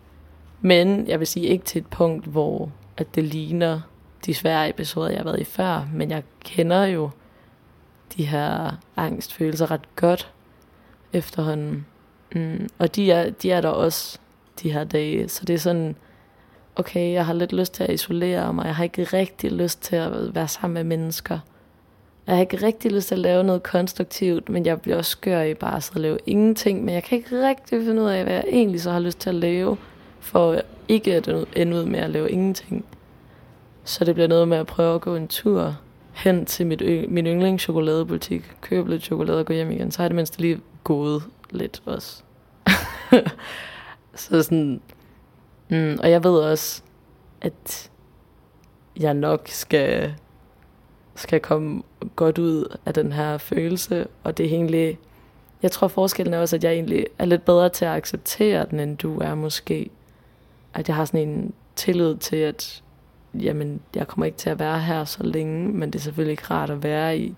Men 0.60 1.08
jeg 1.08 1.18
vil 1.18 1.26
sige 1.26 1.46
ikke 1.46 1.64
til 1.64 1.80
et 1.80 1.86
punkt, 1.86 2.26
hvor 2.26 2.70
at 2.96 3.14
det 3.14 3.24
ligner 3.24 3.80
de 4.26 4.34
svære 4.34 4.68
episoder, 4.68 5.08
jeg 5.08 5.18
har 5.18 5.24
været 5.24 5.40
i 5.40 5.44
før. 5.44 5.88
Men 5.92 6.10
jeg 6.10 6.22
kender 6.44 6.84
jo 6.84 7.10
de 8.16 8.24
her 8.24 8.70
angstfølelser 8.96 9.70
ret 9.70 9.96
godt 9.96 10.32
efterhånden. 11.12 11.86
Mm, 12.34 12.68
og 12.78 12.96
de 12.96 13.12
er, 13.12 13.30
de 13.30 13.50
er 13.50 13.60
der 13.60 13.68
også 13.68 14.18
de 14.62 14.72
her 14.72 14.84
dage. 14.84 15.28
Så 15.28 15.44
det 15.44 15.54
er 15.54 15.58
sådan, 15.58 15.96
okay, 16.76 17.12
jeg 17.12 17.26
har 17.26 17.32
lidt 17.32 17.52
lyst 17.52 17.74
til 17.74 17.84
at 17.84 17.90
isolere 17.90 18.52
mig, 18.52 18.64
jeg 18.64 18.76
har 18.76 18.84
ikke 18.84 19.04
rigtig 19.04 19.52
lyst 19.52 19.82
til 19.82 19.96
at 19.96 20.34
være 20.34 20.48
sammen 20.48 20.74
med 20.74 20.84
mennesker. 20.84 21.38
Jeg 22.26 22.34
har 22.34 22.40
ikke 22.40 22.66
rigtig 22.66 22.92
lyst 22.92 23.08
til 23.08 23.14
at 23.14 23.18
lave 23.18 23.44
noget 23.44 23.62
konstruktivt, 23.62 24.48
men 24.48 24.66
jeg 24.66 24.80
bliver 24.80 24.96
også 24.96 25.10
skør 25.10 25.42
i 25.42 25.54
bare 25.54 25.76
at 25.76 25.90
lave 25.94 26.18
ingenting. 26.26 26.84
Men 26.84 26.94
jeg 26.94 27.02
kan 27.02 27.18
ikke 27.18 27.48
rigtig 27.48 27.84
finde 27.84 28.02
ud 28.02 28.08
af, 28.08 28.24
hvad 28.24 28.34
jeg 28.34 28.44
egentlig 28.48 28.80
så 28.80 28.90
har 28.90 29.00
lyst 29.00 29.18
til 29.18 29.28
at 29.28 29.34
lave, 29.34 29.76
for 30.20 30.60
ikke 30.88 31.14
at 31.14 31.28
ende 31.56 31.76
ud 31.76 31.84
med 31.84 31.98
at 31.98 32.10
lave 32.10 32.30
ingenting. 32.30 32.84
Så 33.84 34.04
det 34.04 34.14
bliver 34.14 34.28
noget 34.28 34.48
med 34.48 34.56
at 34.56 34.66
prøve 34.66 34.94
at 34.94 35.00
gå 35.00 35.16
en 35.16 35.28
tur 35.28 35.76
hen 36.12 36.46
til 36.46 36.66
mit 36.66 36.82
ø- 36.82 37.06
min 37.08 37.26
yndlingschokoladebutik, 37.26 38.56
købe 38.60 38.90
lidt 38.90 39.02
chokolade 39.02 39.38
og 39.38 39.46
gå 39.46 39.52
hjem 39.52 39.70
igen, 39.70 39.90
så 39.90 40.02
har 40.02 40.08
det 40.08 40.14
mindst 40.14 40.40
lige 40.40 40.60
gået 40.84 41.22
lidt 41.50 41.82
også. 41.84 42.22
så 44.14 44.42
sådan, 44.42 44.80
mm, 45.68 45.98
og 46.02 46.10
jeg 46.10 46.24
ved 46.24 46.38
også, 46.38 46.82
at 47.40 47.90
jeg 49.00 49.14
nok 49.14 49.48
skal, 49.48 50.14
skal 51.14 51.40
komme 51.40 51.82
godt 52.16 52.38
ud 52.38 52.76
af 52.86 52.94
den 52.94 53.12
her 53.12 53.38
følelse, 53.38 54.06
og 54.24 54.38
det 54.38 54.46
er 54.46 54.50
egentlig, 54.50 54.98
jeg 55.62 55.70
tror 55.72 55.88
forskellen 55.88 56.34
er 56.34 56.38
også, 56.38 56.56
at 56.56 56.64
jeg 56.64 56.72
egentlig 56.72 57.06
er 57.18 57.24
lidt 57.24 57.44
bedre 57.44 57.68
til 57.68 57.84
at 57.84 57.90
acceptere 57.90 58.66
den, 58.70 58.80
end 58.80 58.98
du 58.98 59.18
er 59.18 59.34
måske. 59.34 59.90
At 60.76 60.88
jeg 60.88 60.96
har 60.96 61.04
sådan 61.04 61.28
en 61.28 61.52
tillid 61.76 62.16
til, 62.16 62.36
at 62.36 62.82
jamen, 63.34 63.80
jeg 63.94 64.08
kommer 64.08 64.26
ikke 64.26 64.38
til 64.38 64.50
at 64.50 64.58
være 64.58 64.80
her 64.80 65.04
så 65.04 65.22
længe, 65.22 65.68
men 65.68 65.90
det 65.90 65.98
er 65.98 66.02
selvfølgelig 66.02 66.30
ikke 66.30 66.44
rart 66.50 66.70
at 66.70 66.82
være 66.82 67.18
i, 67.18 67.34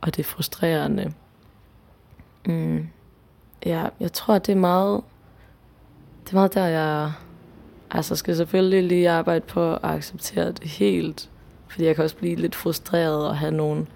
og 0.00 0.16
det 0.16 0.22
er 0.22 0.28
frustrerende. 0.28 1.12
Mm. 2.46 2.86
Ja, 3.66 3.88
jeg 4.00 4.12
tror, 4.12 4.34
at 4.34 4.46
det 4.46 4.52
er 4.52 4.56
meget, 4.56 5.02
det 6.24 6.30
er 6.30 6.34
meget 6.34 6.54
der, 6.54 6.66
jeg 6.66 7.12
altså 7.90 8.16
skal 8.16 8.36
selvfølgelig 8.36 8.84
lige 8.84 9.10
arbejde 9.10 9.44
på 9.46 9.74
at 9.74 9.78
acceptere 9.82 10.52
det 10.52 10.64
helt, 10.64 11.30
fordi 11.68 11.84
jeg 11.84 11.94
kan 11.94 12.04
også 12.04 12.16
blive 12.16 12.36
lidt 12.36 12.54
frustreret 12.54 13.28
og 13.28 13.38
have 13.38 13.52
nogle 13.52 13.86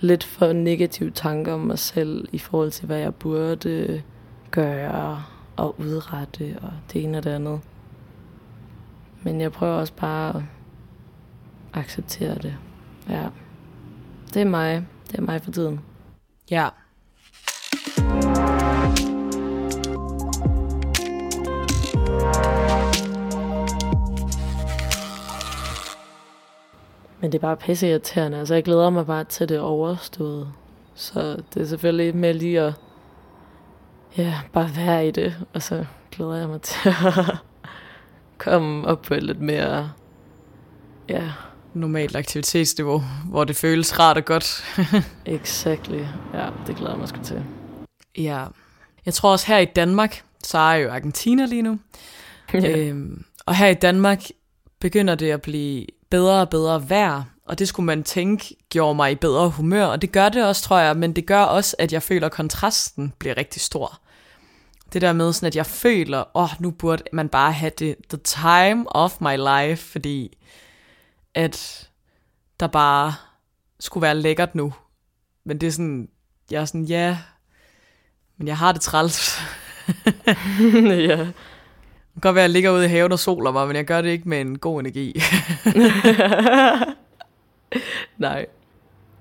lidt 0.00 0.24
for 0.24 0.52
negative 0.52 1.10
tanker 1.10 1.52
om 1.52 1.60
mig 1.60 1.78
selv 1.78 2.28
i 2.32 2.38
forhold 2.38 2.70
til, 2.70 2.86
hvad 2.86 2.98
jeg 2.98 3.14
burde 3.14 4.02
gøre 4.50 5.22
og 5.56 5.80
udrette 5.80 6.58
og 6.62 6.72
det 6.92 7.04
ene 7.04 7.18
og 7.18 7.24
det 7.24 7.30
andet. 7.30 7.60
Men 9.22 9.40
jeg 9.40 9.52
prøver 9.52 9.74
også 9.74 9.92
bare 9.92 10.36
at 10.36 10.42
acceptere 11.72 12.34
det. 12.34 12.56
Ja. 13.08 13.28
Det 14.34 14.42
er 14.42 14.46
mig. 14.46 14.86
Det 15.10 15.18
er 15.18 15.22
mig 15.22 15.42
for 15.42 15.50
tiden. 15.50 15.80
Ja. 16.50 16.68
Men 27.20 27.32
det 27.32 27.38
er 27.38 27.42
bare 27.42 27.56
pisse 27.56 27.88
irriterende. 27.88 28.38
Altså, 28.38 28.54
jeg 28.54 28.64
glæder 28.64 28.90
mig 28.90 29.06
bare 29.06 29.24
til 29.24 29.48
det 29.48 29.60
overstået. 29.60 30.52
Så 30.94 31.42
det 31.54 31.62
er 31.62 31.66
selvfølgelig 31.66 32.16
med 32.16 32.34
lige 32.34 32.60
at 32.60 32.74
ja, 34.18 34.34
bare 34.52 34.70
være 34.76 35.08
i 35.08 35.10
det. 35.10 35.34
Og 35.52 35.62
så 35.62 35.84
glæder 36.10 36.36
jeg 36.36 36.48
mig 36.48 36.62
til 36.62 36.88
at 36.88 37.36
komme 38.38 38.86
op 38.86 39.02
på 39.02 39.14
et 39.14 39.22
lidt 39.22 39.40
mere 39.40 39.90
ja, 41.08 41.22
Normalt 41.74 42.16
aktivitetsniveau, 42.16 43.02
hvor 43.28 43.44
det 43.44 43.56
føles 43.56 43.98
rart 43.98 44.16
og 44.16 44.24
godt. 44.24 44.64
exactly. 45.26 46.04
Ja, 46.34 46.48
det 46.66 46.76
glæder 46.76 46.90
jeg 46.90 46.98
mig 46.98 47.08
sgu 47.08 47.22
til. 47.22 47.44
ja. 48.18 48.44
Jeg 49.06 49.14
tror 49.14 49.30
også 49.32 49.46
her 49.46 49.58
i 49.58 49.64
Danmark, 49.64 50.22
så 50.44 50.58
er 50.58 50.74
jeg 50.74 50.84
jo 50.84 50.90
Argentina 50.90 51.46
lige 51.46 51.62
nu. 51.62 51.78
Ja. 52.54 52.78
Øhm, 52.78 53.24
og 53.46 53.56
her 53.56 53.66
i 53.66 53.74
Danmark 53.74 54.22
begynder 54.80 55.14
det 55.14 55.30
at 55.30 55.42
blive 55.42 55.86
bedre 56.10 56.40
og 56.40 56.50
bedre 56.50 56.88
vejr, 56.88 57.22
og 57.46 57.58
det 57.58 57.68
skulle 57.68 57.86
man 57.86 58.02
tænke 58.02 58.56
gjorde 58.70 58.94
mig 58.94 59.12
i 59.12 59.14
bedre 59.14 59.50
humør, 59.50 59.86
og 59.86 60.02
det 60.02 60.12
gør 60.12 60.28
det 60.28 60.44
også, 60.44 60.62
tror 60.62 60.78
jeg, 60.78 60.96
men 60.96 61.12
det 61.12 61.26
gør 61.26 61.42
også, 61.42 61.76
at 61.78 61.92
jeg 61.92 62.02
føler, 62.02 62.26
at 62.26 62.32
kontrasten 62.32 63.12
bliver 63.18 63.36
rigtig 63.36 63.62
stor. 63.62 64.00
Det 64.94 65.02
der 65.02 65.12
med 65.12 65.32
sådan, 65.32 65.46
at 65.46 65.56
jeg 65.56 65.66
føler, 65.66 66.36
åh, 66.36 66.42
oh, 66.42 66.48
nu 66.60 66.70
burde 66.70 67.02
man 67.12 67.28
bare 67.28 67.52
have 67.52 67.72
det, 67.78 67.96
the 68.08 68.18
time 68.18 68.96
of 68.96 69.20
my 69.20 69.36
life, 69.36 69.90
fordi 69.92 70.38
at 71.34 71.88
der 72.60 72.66
bare 72.66 73.14
skulle 73.80 74.02
være 74.02 74.14
lækkert 74.14 74.54
nu. 74.54 74.72
Men 75.44 75.58
det 75.58 75.66
er 75.66 75.70
sådan, 75.70 76.08
jeg 76.50 76.60
er 76.60 76.64
sådan, 76.64 76.84
ja, 76.84 77.18
men 78.36 78.48
jeg 78.48 78.58
har 78.58 78.72
det 78.72 78.80
træls. 78.80 79.40
ja. 81.08 81.18
Det 82.14 82.22
kan 82.22 82.30
godt 82.30 82.34
være, 82.34 82.44
at 82.44 82.48
jeg 82.48 82.50
ligger 82.50 82.70
ude 82.70 82.84
i 82.84 82.88
haven 82.88 83.12
og 83.12 83.18
soler 83.18 83.52
mig, 83.52 83.66
men 83.66 83.76
jeg 83.76 83.84
gør 83.84 84.02
det 84.02 84.08
ikke 84.08 84.28
med 84.28 84.40
en 84.40 84.58
god 84.58 84.80
energi. 84.80 85.14
Nej. 88.18 88.46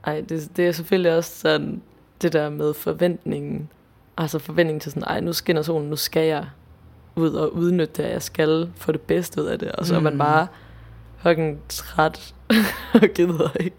Ej, 0.04 0.22
det, 0.22 0.58
det 0.58 0.68
er 0.68 0.72
selvfølgelig 0.72 1.16
også 1.16 1.40
sådan, 1.40 1.82
det 2.22 2.34
der 2.34 2.50
med 2.50 2.74
forventningen. 2.74 3.70
Altså 4.18 4.40
forventningen 4.40 4.80
til 4.80 4.92
sådan, 4.92 5.04
ej, 5.04 5.20
nu 5.20 5.34
skinner 5.34 5.62
solen, 5.62 5.90
nu 5.90 5.96
skal 5.96 6.28
jeg 6.28 6.46
ud 7.16 7.34
og 7.34 7.54
udnytte 7.54 8.04
det, 8.04 8.10
jeg 8.10 8.22
skal 8.24 8.72
få 8.76 8.92
det 8.92 9.02
bedste 9.02 9.42
ud 9.42 9.48
af 9.48 9.60
det. 9.60 9.72
Og 9.72 9.86
så 9.86 9.96
er 9.96 10.00
man 10.00 10.14
Mm. 10.14 10.20
bare 10.20 10.48
fucking 11.18 11.60
træt 11.70 12.36
og 12.94 13.02
gider 13.16 13.50
ikke. 13.60 13.78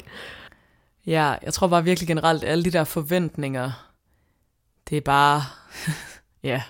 ja, 1.06 1.34
jeg 1.42 1.52
tror 1.54 1.66
bare 1.66 1.84
virkelig 1.84 2.08
generelt, 2.08 2.44
alle 2.44 2.64
de 2.64 2.70
der 2.70 2.84
forventninger, 2.84 3.90
det 4.90 4.96
er 4.96 5.00
bare, 5.00 5.42
ja, 6.42 6.62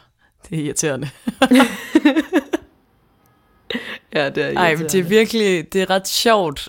det 0.48 0.59
er 0.59 0.62
irriterende. 0.64 1.11
Ja, 4.14 4.31
det 4.31 4.44
er 4.44 4.59
Ej, 4.59 4.77
men 4.77 4.83
det 4.87 4.94
er 4.94 5.03
virkelig, 5.03 5.72
det 5.72 5.83
er 5.83 5.90
ret 5.90 6.09
sjovt. 6.09 6.68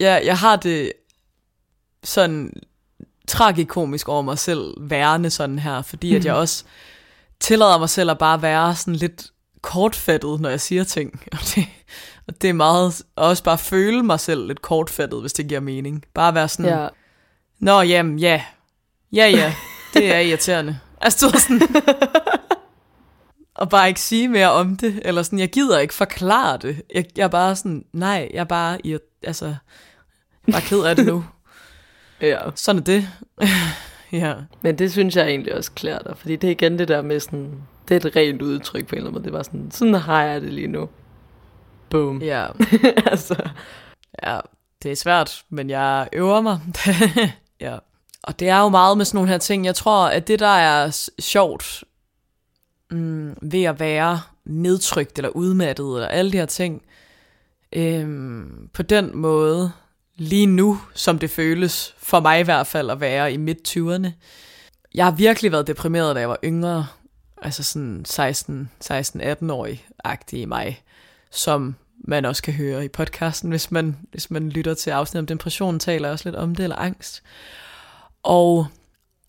Jeg, 0.00 0.22
jeg 0.24 0.38
har 0.38 0.56
det 0.56 0.92
sådan 2.04 2.52
tragikomisk 3.30 4.08
over 4.08 4.22
mig 4.22 4.38
selv, 4.38 4.74
værende 4.80 5.30
sådan 5.30 5.58
her, 5.58 5.82
fordi 5.82 6.14
at 6.14 6.24
jeg 6.24 6.34
også 6.34 6.64
tillader 7.40 7.78
mig 7.78 7.88
selv 7.88 8.10
at 8.10 8.18
bare 8.18 8.42
være 8.42 8.76
sådan 8.76 8.94
lidt 8.96 9.26
kortfattet, 9.62 10.40
når 10.40 10.48
jeg 10.48 10.60
siger 10.60 10.84
ting. 10.84 11.20
Og 11.32 11.38
det, 11.54 11.66
og 12.28 12.42
det 12.42 12.50
er 12.50 12.54
meget, 12.54 13.02
og 13.16 13.26
også 13.28 13.42
bare 13.44 13.58
føle 13.58 14.02
mig 14.02 14.20
selv 14.20 14.46
lidt 14.46 14.62
kortfattet, 14.62 15.20
hvis 15.20 15.32
det 15.32 15.48
giver 15.48 15.60
mening. 15.60 16.04
Bare 16.14 16.34
være 16.34 16.48
sådan, 16.48 16.78
Ja. 16.78 16.88
Nå, 17.60 17.80
jamen, 17.80 18.18
ja. 18.18 18.42
Ja, 19.12 19.28
ja. 19.28 19.54
Det 19.94 20.14
er 20.14 20.18
irriterende. 20.18 20.78
Altså, 21.00 21.26
ved 21.30 21.38
sådan... 21.40 21.60
og 23.54 23.68
bare 23.68 23.88
ikke 23.88 24.00
sige 24.00 24.28
mere 24.28 24.50
om 24.52 24.76
det. 24.76 25.00
Eller 25.04 25.22
sådan, 25.22 25.38
jeg 25.38 25.50
gider 25.50 25.78
ikke 25.78 25.94
forklare 25.94 26.56
det. 26.58 26.82
Jeg, 26.94 27.04
jeg 27.16 27.24
er 27.24 27.28
bare 27.28 27.56
sådan, 27.56 27.84
nej, 27.92 28.28
jeg 28.34 28.40
er 28.40 28.44
bare, 28.44 28.78
irri- 28.86 29.20
altså, 29.22 29.54
bare 30.52 30.60
ked 30.60 30.80
af 30.82 30.96
det 30.96 31.06
nu. 31.06 31.24
ja. 32.20 32.38
Sådan 32.54 32.80
er 32.80 32.84
det. 32.84 33.08
ja. 34.22 34.34
Men 34.62 34.78
det 34.78 34.92
synes 34.92 35.16
jeg 35.16 35.28
egentlig 35.28 35.54
også 35.54 35.72
klæder 35.72 35.98
dig, 35.98 36.16
fordi 36.16 36.36
det 36.36 36.46
er 36.48 36.52
igen 36.52 36.78
det 36.78 36.88
der 36.88 37.02
med 37.02 37.20
sådan, 37.20 37.62
det 37.88 38.04
er 38.04 38.08
et 38.08 38.16
rent 38.16 38.42
udtryk 38.42 38.86
på 38.86 38.94
en 38.94 38.96
eller 38.96 39.10
anden 39.10 39.12
måde. 39.12 39.24
Det 39.24 39.32
var 39.32 39.42
sådan, 39.42 39.70
sådan 39.70 39.94
har 39.94 40.22
jeg 40.22 40.40
det 40.40 40.52
lige 40.52 40.66
nu. 40.66 40.88
Boom. 41.90 42.22
Ja. 42.22 42.46
altså, 43.12 43.50
Ja, 44.22 44.40
det 44.82 44.90
er 44.90 44.96
svært, 44.96 45.44
men 45.50 45.70
jeg 45.70 46.08
øver 46.12 46.40
mig. 46.40 46.60
ja. 47.60 47.78
Og 48.22 48.40
det 48.40 48.48
er 48.48 48.60
jo 48.60 48.68
meget 48.68 48.96
med 48.96 49.04
sådan 49.04 49.16
nogle 49.16 49.30
her 49.30 49.38
ting. 49.38 49.64
Jeg 49.64 49.74
tror, 49.74 50.06
at 50.06 50.28
det, 50.28 50.38
der 50.38 50.46
er 50.46 51.10
sjovt 51.18 51.84
mm, 52.90 53.36
ved 53.42 53.64
at 53.64 53.80
være 53.80 54.20
nedtrykt 54.44 55.18
eller 55.18 55.28
udmattet 55.28 55.94
eller 55.94 56.06
alle 56.06 56.32
de 56.32 56.36
her 56.36 56.46
ting, 56.46 56.82
øhm, 57.72 58.68
på 58.72 58.82
den 58.82 59.16
måde, 59.16 59.72
lige 60.20 60.46
nu, 60.46 60.80
som 60.94 61.18
det 61.18 61.30
føles, 61.30 61.94
for 61.98 62.20
mig 62.20 62.40
i 62.40 62.42
hvert 62.42 62.66
fald 62.66 62.90
at 62.90 63.00
være 63.00 63.32
i 63.32 63.36
midt 63.36 63.68
20'erne. 63.68 64.08
Jeg 64.94 65.04
har 65.04 65.12
virkelig 65.12 65.52
været 65.52 65.66
deprimeret, 65.66 66.16
da 66.16 66.20
jeg 66.20 66.28
var 66.28 66.38
yngre, 66.44 66.86
altså 67.42 67.62
sådan 67.62 68.04
16, 68.04 68.70
16-18-årig-agtig 68.84 70.40
i 70.40 70.44
mig, 70.44 70.82
som 71.30 71.74
man 72.04 72.24
også 72.24 72.42
kan 72.42 72.54
høre 72.54 72.84
i 72.84 72.88
podcasten, 72.88 73.50
hvis 73.50 73.70
man, 73.70 73.96
hvis 74.10 74.30
man 74.30 74.48
lytter 74.48 74.74
til 74.74 74.90
afsnit 74.90 75.18
om 75.18 75.26
depression, 75.26 75.78
taler 75.78 76.08
jeg 76.08 76.12
også 76.12 76.28
lidt 76.28 76.36
om 76.36 76.54
det, 76.54 76.62
eller 76.62 76.76
angst. 76.76 77.22
Og, 78.22 78.66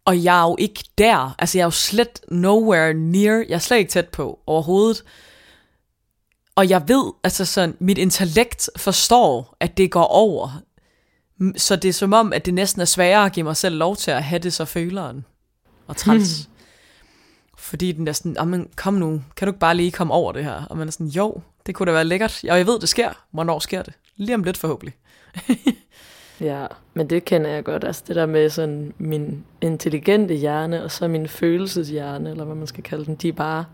og 0.05 0.23
jeg 0.23 0.39
er 0.39 0.43
jo 0.43 0.55
ikke 0.59 0.83
der, 0.97 1.35
altså 1.39 1.57
jeg 1.57 1.63
er 1.63 1.67
jo 1.67 1.71
slet 1.71 2.21
nowhere 2.27 2.93
near, 2.93 3.45
jeg 3.49 3.55
er 3.55 3.59
slet 3.59 3.77
ikke 3.77 3.91
tæt 3.91 4.09
på 4.09 4.39
overhovedet. 4.45 5.03
Og 6.55 6.69
jeg 6.69 6.83
ved, 6.87 7.11
altså 7.23 7.45
sådan, 7.45 7.77
mit 7.79 7.97
intellekt 7.97 8.69
forstår, 8.77 9.55
at 9.59 9.77
det 9.77 9.91
går 9.91 10.03
over. 10.03 10.61
Så 11.57 11.75
det 11.75 11.89
er 11.89 11.93
som 11.93 12.13
om, 12.13 12.33
at 12.33 12.45
det 12.45 12.53
næsten 12.53 12.81
er 12.81 12.85
sværere 12.85 13.25
at 13.25 13.31
give 13.33 13.43
mig 13.43 13.55
selv 13.57 13.75
lov 13.77 13.95
til 13.95 14.11
at 14.11 14.23
have 14.23 14.39
det 14.39 14.53
så 14.53 14.65
føleren 14.65 15.25
og 15.87 15.97
træls. 15.97 16.49
Fordi 17.57 17.91
den 17.91 18.07
er 18.07 18.11
sådan, 18.11 18.35
"Nå, 18.39 18.43
men 18.45 18.69
kom 18.75 18.93
nu, 18.93 19.21
kan 19.35 19.45
du 19.45 19.49
ikke 19.49 19.59
bare 19.59 19.75
lige 19.75 19.91
komme 19.91 20.13
over 20.13 20.31
det 20.31 20.43
her? 20.43 20.65
Og 20.69 20.77
man 20.77 20.87
er 20.87 20.91
sådan, 20.91 21.07
jo, 21.07 21.41
det 21.65 21.75
kunne 21.75 21.87
da 21.87 21.91
være 21.91 22.05
lækkert. 22.05 22.43
Og 22.49 22.57
jeg 22.57 22.67
ved, 22.67 22.79
det 22.79 22.89
sker. 22.89 23.09
Hvornår 23.31 23.59
sker 23.59 23.81
det? 23.81 23.93
Lige 24.15 24.35
om 24.35 24.43
lidt 24.43 24.57
forhåbentlig. 24.57 24.93
ja, 26.49 26.67
men 26.93 27.09
det 27.09 27.25
kender 27.25 27.49
jeg 27.49 27.63
godt. 27.63 27.83
Altså 27.83 28.03
det 28.07 28.15
der 28.15 28.25
med 28.25 28.49
sådan 28.49 28.93
min 28.97 29.43
intelligente 29.61 30.33
hjerne, 30.33 30.83
og 30.83 30.91
så 30.91 31.07
min 31.07 31.27
følelseshjerne, 31.27 32.29
eller 32.29 32.43
hvad 32.43 32.55
man 32.55 32.67
skal 32.67 32.83
kalde 32.83 33.05
den, 33.05 33.15
de 33.15 33.27
er 33.27 33.33
bare 33.33 33.65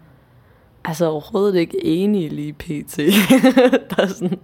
altså 0.85 1.05
overhovedet 1.05 1.55
ikke 1.55 1.85
enige 1.85 2.29
lige 2.29 2.53
pt. 2.53 2.97
der 3.89 4.03
er 4.03 4.07
sådan, 4.07 4.39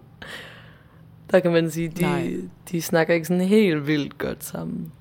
der 1.34 1.40
kan 1.40 1.52
man 1.52 1.72
sige, 1.72 1.92
Nej. 2.02 2.22
de, 2.22 2.50
de 2.72 2.82
snakker 2.82 3.14
ikke 3.14 3.26
sådan 3.26 3.42
helt 3.42 3.88
vildt 3.88 4.18
godt 4.18 4.44
sammen. 4.44 4.92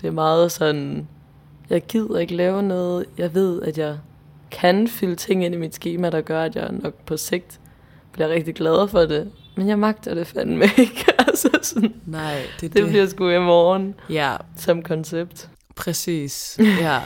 Det 0.00 0.06
er 0.08 0.12
meget 0.12 0.52
sådan, 0.52 1.08
jeg 1.70 1.82
gider 1.86 2.18
ikke 2.18 2.34
lave 2.36 2.62
noget. 2.62 3.06
Jeg 3.18 3.34
ved, 3.34 3.62
at 3.62 3.78
jeg 3.78 3.98
kan 4.50 4.88
fylde 4.88 5.14
ting 5.16 5.44
ind 5.44 5.54
i 5.54 5.58
mit 5.58 5.74
schema, 5.74 6.10
der 6.10 6.20
gør, 6.20 6.42
at 6.42 6.56
jeg 6.56 6.68
nok 6.72 6.94
på 6.94 7.16
sigt 7.16 7.60
bliver 8.12 8.28
rigtig 8.28 8.54
glad 8.54 8.88
for 8.88 9.00
det. 9.00 9.30
men 9.56 9.68
jeg 9.68 9.78
magter 9.78 10.14
det 10.14 10.26
fandme 10.26 10.64
ikke. 10.78 11.04
altså 11.28 11.48
sådan, 11.62 11.94
Nej, 12.06 12.34
det, 12.34 12.60
det, 12.60 12.72
det. 12.74 12.82
det 12.82 12.88
bliver 12.90 13.06
sgu 13.06 13.28
i 13.28 13.38
morgen 13.38 13.94
Ja, 14.10 14.36
som 14.56 14.82
koncept. 14.82 15.48
Præcis. 15.76 16.58
Ja. 16.80 17.00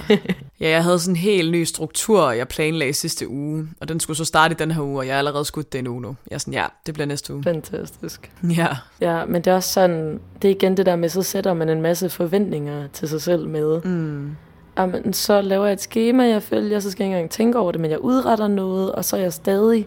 ja, 0.60 0.68
jeg 0.68 0.84
havde 0.84 0.98
sådan 0.98 1.12
en 1.12 1.16
helt 1.16 1.50
ny 1.52 1.64
struktur, 1.64 2.30
jeg 2.30 2.48
planlagde 2.48 2.92
sidste 2.92 3.28
uge, 3.28 3.68
og 3.80 3.88
den 3.88 4.00
skulle 4.00 4.16
så 4.16 4.24
starte 4.24 4.52
i 4.52 4.56
den 4.58 4.70
her 4.70 4.82
uge, 4.82 4.98
og 4.98 5.06
jeg 5.06 5.14
har 5.14 5.18
allerede 5.18 5.44
skudt 5.44 5.72
den 5.72 5.86
uge 5.86 6.00
nu. 6.02 6.16
Jeg 6.30 6.34
er 6.34 6.38
sådan, 6.38 6.54
ja, 6.54 6.66
det 6.86 6.94
bliver 6.94 7.06
næste 7.06 7.34
uge. 7.34 7.42
Fantastisk. 7.42 8.30
Ja, 8.56 8.68
Ja, 9.00 9.24
men 9.24 9.42
det 9.42 9.50
er 9.50 9.54
også 9.54 9.72
sådan, 9.72 10.20
det 10.42 10.50
er 10.50 10.54
igen 10.54 10.76
det 10.76 10.86
der 10.86 10.96
med, 10.96 11.08
så 11.08 11.22
sætter 11.22 11.54
man 11.54 11.68
en 11.68 11.80
masse 11.82 12.08
forventninger 12.10 12.88
til 12.92 13.08
sig 13.08 13.22
selv 13.22 13.48
med. 13.48 13.80
mm. 13.82 14.36
Jamen, 14.78 15.12
så 15.12 15.40
laver 15.40 15.64
jeg 15.66 15.72
et 15.72 15.80
schema, 15.80 16.24
jeg 16.28 16.42
følger, 16.42 16.80
så 16.80 16.90
skal 16.90 17.04
jeg 17.04 17.08
ikke 17.08 17.16
engang 17.16 17.30
tænke 17.30 17.58
over 17.58 17.72
det, 17.72 17.80
men 17.80 17.90
jeg 17.90 17.98
udretter 18.00 18.48
noget, 18.48 18.92
og 18.92 19.04
så 19.04 19.16
er 19.16 19.20
jeg 19.20 19.32
stadig 19.32 19.86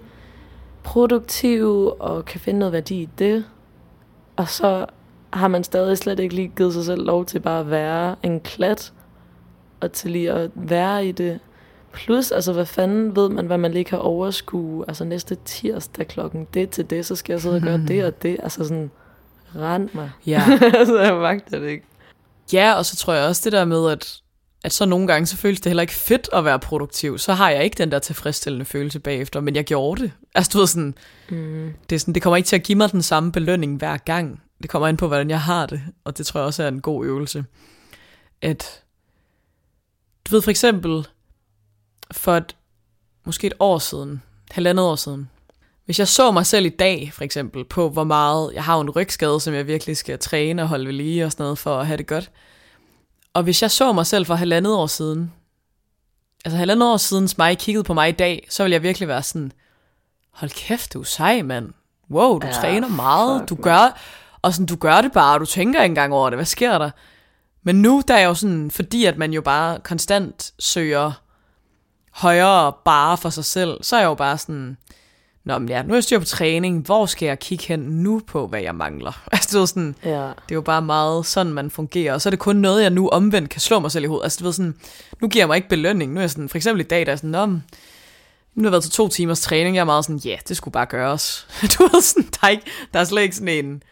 produktiv 0.83 1.91
og 1.99 2.25
kan 2.25 2.39
finde 2.39 2.59
noget 2.59 2.73
værdi 2.73 2.95
i 3.01 3.09
det. 3.19 3.45
Og 4.35 4.49
så 4.49 4.85
har 5.33 5.47
man 5.47 5.63
stadig 5.63 5.97
slet 5.97 6.19
ikke 6.19 6.35
lige 6.35 6.51
givet 6.57 6.73
sig 6.73 6.85
selv 6.85 7.05
lov 7.05 7.25
til 7.25 7.39
bare 7.39 7.59
at 7.59 7.69
være 7.69 8.15
en 8.23 8.39
klat, 8.39 8.93
og 9.81 9.91
til 9.91 10.11
lige 10.11 10.31
at 10.31 10.51
være 10.55 11.05
i 11.05 11.11
det. 11.11 11.39
Plus, 11.93 12.31
altså 12.31 12.53
hvad 12.53 12.65
fanden 12.65 13.15
ved 13.15 13.29
man, 13.29 13.45
hvad 13.45 13.57
man 13.57 13.71
lige 13.71 13.83
kan 13.83 13.99
overskue, 13.99 14.85
altså 14.87 15.03
næste 15.03 15.37
tirsdag 15.45 16.07
klokken 16.07 16.47
det 16.53 16.69
til 16.69 16.89
det, 16.89 17.05
så 17.05 17.15
skal 17.15 17.33
jeg 17.33 17.41
sidde 17.41 17.55
og 17.55 17.61
gøre 17.61 17.77
det 17.87 18.05
og 18.05 18.21
det, 18.21 18.37
altså 18.43 18.63
sådan, 18.63 18.91
rend 19.55 19.89
mig. 19.93 20.11
ja. 20.25 20.43
altså, 20.79 20.99
jeg 21.01 21.15
magter 21.15 21.59
det 21.59 21.69
ikke. 21.69 21.85
Ja, 22.53 22.73
og 22.73 22.85
så 22.85 22.95
tror 22.95 23.13
jeg 23.13 23.27
også 23.27 23.41
det 23.43 23.51
der 23.51 23.65
med, 23.65 23.91
at, 23.91 24.17
at 24.63 24.73
så 24.73 24.85
nogle 24.85 25.07
gange, 25.07 25.25
så 25.25 25.37
føles 25.37 25.61
det 25.61 25.69
heller 25.69 25.81
ikke 25.81 25.93
fedt 25.93 26.29
at 26.33 26.45
være 26.45 26.59
produktiv. 26.59 27.17
Så 27.17 27.33
har 27.33 27.49
jeg 27.49 27.63
ikke 27.63 27.77
den 27.77 27.91
der 27.91 27.99
tilfredsstillende 27.99 28.65
følelse 28.65 28.99
bagefter, 28.99 29.39
men 29.41 29.55
jeg 29.55 29.63
gjorde 29.63 30.01
det. 30.01 30.11
Altså 30.35 30.49
du 30.53 30.57
ved 30.59 30.67
sådan, 30.67 30.95
Mm. 31.29 31.73
det, 31.89 31.95
er 31.95 31.99
sådan, 31.99 32.13
det 32.13 32.21
kommer 32.23 32.37
ikke 32.37 32.47
til 32.47 32.55
at 32.55 32.63
give 32.63 32.77
mig 32.77 32.91
den 32.91 33.01
samme 33.01 33.31
belønning 33.31 33.77
hver 33.77 33.97
gang. 33.97 34.42
Det 34.63 34.69
kommer 34.69 34.87
ind 34.87 34.97
på, 34.97 35.07
hvordan 35.07 35.29
jeg 35.29 35.41
har 35.41 35.65
det, 35.65 35.81
og 36.03 36.17
det 36.17 36.25
tror 36.25 36.39
jeg 36.39 36.47
også 36.47 36.63
er 36.63 36.67
en 36.67 36.81
god 36.81 37.05
øvelse. 37.05 37.45
At, 38.41 38.83
du 40.25 40.35
ved 40.35 40.41
for 40.41 40.51
eksempel, 40.51 41.07
for 42.11 42.37
et, 42.37 42.55
måske 43.25 43.47
et 43.47 43.53
år 43.59 43.77
siden, 43.77 44.21
halvandet 44.51 44.85
år 44.85 44.95
siden, 44.95 45.29
hvis 45.85 45.99
jeg 45.99 46.07
så 46.07 46.31
mig 46.31 46.45
selv 46.45 46.65
i 46.65 46.69
dag, 46.69 47.11
for 47.13 47.23
eksempel, 47.23 47.65
på 47.65 47.89
hvor 47.89 48.03
meget, 48.03 48.51
jeg 48.53 48.63
har 48.63 48.79
en 48.79 48.89
rygskade, 48.89 49.39
som 49.39 49.53
jeg 49.53 49.67
virkelig 49.67 49.97
skal 49.97 50.19
træne 50.19 50.61
og 50.61 50.67
holde 50.67 50.85
ved 50.85 50.93
lige 50.93 51.25
og 51.25 51.31
sådan 51.31 51.43
noget, 51.43 51.57
for 51.57 51.79
at 51.79 51.87
have 51.87 51.97
det 51.97 52.07
godt. 52.07 52.31
Og 53.33 53.43
hvis 53.43 53.61
jeg 53.61 53.71
så 53.71 53.93
mig 53.93 54.05
selv 54.05 54.25
for 54.25 54.35
halvandet 54.35 54.75
år 54.75 54.87
siden, 54.87 55.33
altså 56.45 56.57
halvandet 56.57 56.89
år 56.89 56.97
siden 56.97 57.29
mig 57.37 57.57
kiggede 57.57 57.83
på 57.83 57.93
mig 57.93 58.09
i 58.09 58.11
dag, 58.11 58.47
så 58.49 58.63
ville 58.63 58.73
jeg 58.73 58.83
virkelig 58.83 59.07
være 59.07 59.23
sådan, 59.23 59.51
hold 60.31 60.51
kæft, 60.51 60.93
du 60.93 60.99
er 60.99 61.03
sej, 61.03 61.41
mand. 61.41 61.73
Wow, 62.11 62.39
du 62.39 62.47
Ja, 62.47 62.53
træner 62.53 62.87
meget, 62.87 63.41
fuck, 63.41 63.49
du 63.49 63.55
gør, 63.55 63.99
og 64.43 64.53
sådan, 64.53 64.65
du 64.65 64.75
gør 64.75 65.01
det 65.01 65.11
bare, 65.11 65.33
og 65.33 65.39
du 65.39 65.45
tænker 65.45 65.81
ikke 65.83 65.91
engang 65.91 66.13
over 66.13 66.29
det, 66.29 66.37
hvad 66.37 66.45
sker 66.45 66.77
der? 66.77 66.89
Men 67.63 67.81
nu, 67.81 68.03
der 68.07 68.13
er 68.15 68.25
jo 68.25 68.33
sådan, 68.33 68.71
fordi 68.71 69.05
at 69.05 69.17
man 69.17 69.33
jo 69.33 69.41
bare 69.41 69.79
konstant 69.83 70.53
søger 70.59 71.11
højere 72.11 72.73
bare 72.85 73.17
for 73.17 73.29
sig 73.29 73.45
selv, 73.45 73.83
så 73.83 73.95
er 73.95 73.99
jeg 73.99 74.07
jo 74.07 74.13
bare 74.13 74.37
sådan, 74.37 74.77
Nå, 75.45 75.57
men 75.57 75.69
ja, 75.69 75.83
nu 75.83 75.89
er 75.89 75.95
jeg 75.95 76.03
styr 76.03 76.19
på 76.19 76.25
træning, 76.25 76.85
hvor 76.85 77.05
skal 77.05 77.25
jeg 77.25 77.39
kigge 77.39 77.65
hen 77.67 77.79
nu 77.79 78.21
på, 78.27 78.47
hvad 78.47 78.61
jeg 78.61 78.75
mangler? 78.75 79.11
Altså, 79.31 79.57
det 79.57 79.61
er, 79.61 79.65
sådan, 79.65 79.95
Ja. 80.03 80.11
det 80.19 80.51
er 80.51 80.55
jo 80.55 80.61
bare 80.61 80.81
meget 80.81 81.25
sådan, 81.25 81.53
man 81.53 81.69
fungerer, 81.71 82.13
og 82.13 82.21
så 82.21 82.29
er 82.29 82.31
det 82.31 82.39
kun 82.39 82.55
noget, 82.55 82.81
jeg 82.81 82.89
nu 82.89 83.09
omvendt 83.09 83.49
kan 83.49 83.61
slå 83.61 83.79
mig 83.79 83.91
selv 83.91 84.03
i 84.03 84.07
hovedet. 84.07 84.23
Altså, 84.23 84.39
du 84.39 84.43
ved 84.45 84.53
sådan, 84.53 84.75
nu 85.21 85.27
giver 85.27 85.41
jeg 85.41 85.47
mig 85.47 85.55
ikke 85.55 85.69
belønning, 85.69 86.11
nu 86.13 86.17
er 86.19 86.21
jeg 86.21 86.29
sådan, 86.29 86.49
for 86.49 86.57
eksempel 86.57 86.81
i 86.81 86.87
dag, 86.87 87.05
der 87.05 87.11
er 87.11 87.15
sådan, 87.15 87.49
men 87.49 87.63
nu 88.55 88.63
har 88.63 88.67
jeg 88.67 88.71
været 88.71 88.83
til 88.83 88.91
to 88.91 89.07
timers 89.07 89.41
træning, 89.41 89.75
jeg 89.75 89.81
er 89.81 89.85
meget 89.85 90.05
sådan, 90.05 90.17
ja, 90.25 90.29
yeah, 90.29 90.39
det 90.47 90.57
skulle 90.57 90.71
bare 90.73 90.85
gøres. 90.85 91.47
Du 91.77 91.83
ved 91.83 92.01
sådan, 92.01 92.29
der 92.41 92.47
er, 92.47 92.49
ikke, 92.49 92.63
der 92.93 92.99
er 92.99 93.03
slet 93.03 93.21
ikke 93.21 93.35
sådan 93.35 93.65
en, 93.65 93.83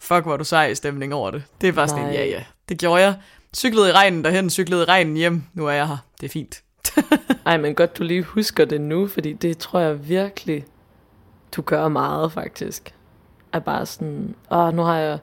fuck, 0.00 0.22
hvor 0.24 0.36
du 0.36 0.44
sej 0.44 0.74
stemning 0.74 1.14
over 1.14 1.30
det. 1.30 1.42
Det 1.60 1.68
er 1.68 1.72
bare 1.72 1.88
sådan 1.88 2.06
en, 2.06 2.12
ja, 2.12 2.24
ja, 2.24 2.44
det 2.68 2.78
gjorde 2.78 3.02
jeg. 3.02 3.14
Cyklede 3.56 3.88
i 3.88 3.92
regnen 3.92 4.24
derhen, 4.24 4.50
cyklede 4.50 4.82
i 4.82 4.84
regnen 4.84 5.16
hjem, 5.16 5.42
nu 5.54 5.66
er 5.66 5.72
jeg 5.72 5.88
her, 5.88 5.96
det 6.20 6.26
er 6.26 6.30
fint. 6.30 6.62
Ej, 7.46 7.56
men 7.56 7.74
godt, 7.74 7.98
du 7.98 8.02
lige 8.02 8.22
husker 8.22 8.64
det 8.64 8.80
nu, 8.80 9.06
fordi 9.06 9.32
det 9.32 9.58
tror 9.58 9.80
jeg 9.80 10.08
virkelig, 10.08 10.64
du 11.56 11.62
gør 11.62 11.88
meget 11.88 12.32
faktisk. 12.32 12.94
Er 13.52 13.58
bare 13.58 13.86
sådan, 13.86 14.34
åh, 14.50 14.74
nu 14.74 14.82
har 14.82 14.96
jeg 14.96 15.18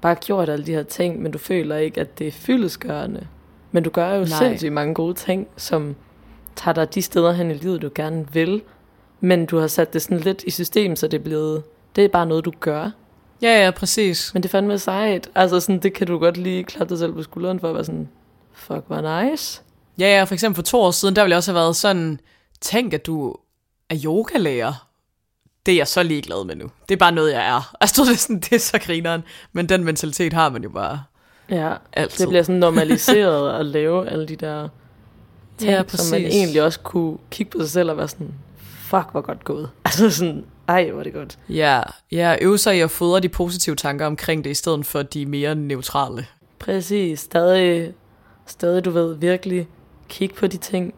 bare 0.00 0.14
gjort 0.14 0.48
alle 0.48 0.66
de 0.66 0.72
her 0.72 0.82
ting, 0.82 1.22
men 1.22 1.32
du 1.32 1.38
føler 1.38 1.76
ikke, 1.76 2.00
at 2.00 2.18
det 2.18 2.26
er 2.26 2.32
fyldesgørende. 2.32 3.26
Men 3.72 3.82
du 3.82 3.90
gør 3.90 4.08
jo 4.08 4.18
Nej. 4.18 4.26
sindssygt 4.26 4.72
mange 4.72 4.94
gode 4.94 5.14
ting, 5.14 5.48
som 5.56 5.96
tager 6.56 6.74
dig 6.74 6.94
de 6.94 7.02
steder 7.02 7.32
hen 7.32 7.50
i 7.50 7.54
livet, 7.54 7.82
du 7.82 7.90
gerne 7.94 8.32
vil. 8.32 8.62
Men 9.20 9.46
du 9.46 9.58
har 9.58 9.66
sat 9.66 9.92
det 9.92 10.02
sådan 10.02 10.18
lidt 10.18 10.42
i 10.42 10.50
system, 10.50 10.96
så 10.96 11.08
det 11.08 11.18
er 11.18 11.24
blevet, 11.24 11.62
det 11.96 12.04
er 12.04 12.08
bare 12.08 12.26
noget, 12.26 12.44
du 12.44 12.52
gør. 12.60 12.90
Ja, 13.42 13.64
ja, 13.64 13.70
præcis. 13.70 14.34
Men 14.34 14.42
det 14.42 14.48
er 14.48 14.50
fandme 14.50 14.78
sejt. 14.78 15.30
Altså 15.34 15.60
sådan, 15.60 15.78
det 15.78 15.92
kan 15.94 16.06
du 16.06 16.18
godt 16.18 16.36
lige 16.36 16.64
klappe 16.64 16.90
dig 16.94 16.98
selv 16.98 17.12
på 17.12 17.22
skulderen 17.22 17.60
for 17.60 17.68
at 17.68 17.74
være 17.74 17.84
sådan, 17.84 18.08
fuck, 18.52 18.80
hvor 18.86 19.22
nice. 19.30 19.62
Ja, 19.98 20.16
ja, 20.18 20.24
for 20.24 20.34
eksempel 20.34 20.56
for 20.56 20.62
to 20.62 20.80
år 20.80 20.90
siden, 20.90 21.16
der 21.16 21.22
ville 21.22 21.30
jeg 21.32 21.36
også 21.36 21.52
have 21.52 21.60
været 21.60 21.76
sådan, 21.76 22.20
tænk, 22.60 22.92
at 22.94 23.06
du 23.06 23.34
er 23.90 23.96
yogalærer. 24.04 24.88
Det 25.66 25.72
er 25.72 25.76
jeg 25.76 25.88
så 25.88 26.02
ligeglad 26.02 26.44
med 26.44 26.56
nu. 26.56 26.70
Det 26.88 26.94
er 26.94 26.98
bare 26.98 27.12
noget, 27.12 27.32
jeg 27.32 27.46
er. 27.48 27.72
Altså, 27.80 28.02
det 28.04 28.10
er, 28.12 28.16
sådan, 28.16 28.40
det 28.40 28.52
er 28.52 28.58
så 28.58 28.78
grineren. 28.78 29.22
Men 29.52 29.68
den 29.68 29.84
mentalitet 29.84 30.32
har 30.32 30.48
man 30.48 30.62
jo 30.62 30.68
bare 30.68 31.02
Ja, 31.50 31.72
altid. 31.92 32.18
Det 32.18 32.28
bliver 32.28 32.42
sådan 32.42 32.58
normaliseret 32.60 33.58
at 33.60 33.66
lave 33.66 34.08
alle 34.08 34.26
de 34.28 34.36
der 34.36 34.68
ting, 35.58 35.70
Ja, 35.70 35.76
ja, 35.76 35.82
som 35.88 36.10
man 36.10 36.22
præcis. 36.22 36.34
egentlig 36.36 36.62
også 36.62 36.80
kunne 36.80 37.18
kigge 37.30 37.50
på 37.52 37.58
sig 37.64 37.70
selv 37.70 37.90
og 37.90 37.96
være 37.96 38.08
sådan, 38.08 38.34
fuck, 38.78 39.06
hvor 39.12 39.20
godt 39.20 39.44
gået. 39.44 39.70
Altså 39.84 40.10
sådan, 40.10 40.44
ej, 40.68 40.90
hvor 40.90 41.00
er 41.00 41.04
det 41.04 41.12
godt. 41.12 41.38
Ja, 41.48 41.82
ja, 42.12 42.36
øve 42.40 42.58
sig 42.58 42.76
i 42.76 42.80
at 42.80 42.90
fodre 42.90 43.20
de 43.20 43.28
positive 43.28 43.76
tanker 43.76 44.06
omkring 44.06 44.44
det, 44.44 44.50
i 44.50 44.54
stedet 44.54 44.86
for 44.86 45.02
de 45.02 45.26
mere 45.26 45.54
neutrale. 45.54 46.26
Præcis, 46.58 47.20
stadig, 47.20 47.94
stadig 48.46 48.84
du 48.84 48.90
ved, 48.90 49.14
virkelig 49.14 49.68
kigge 50.08 50.34
på 50.34 50.46
de 50.46 50.56
ting, 50.56 50.94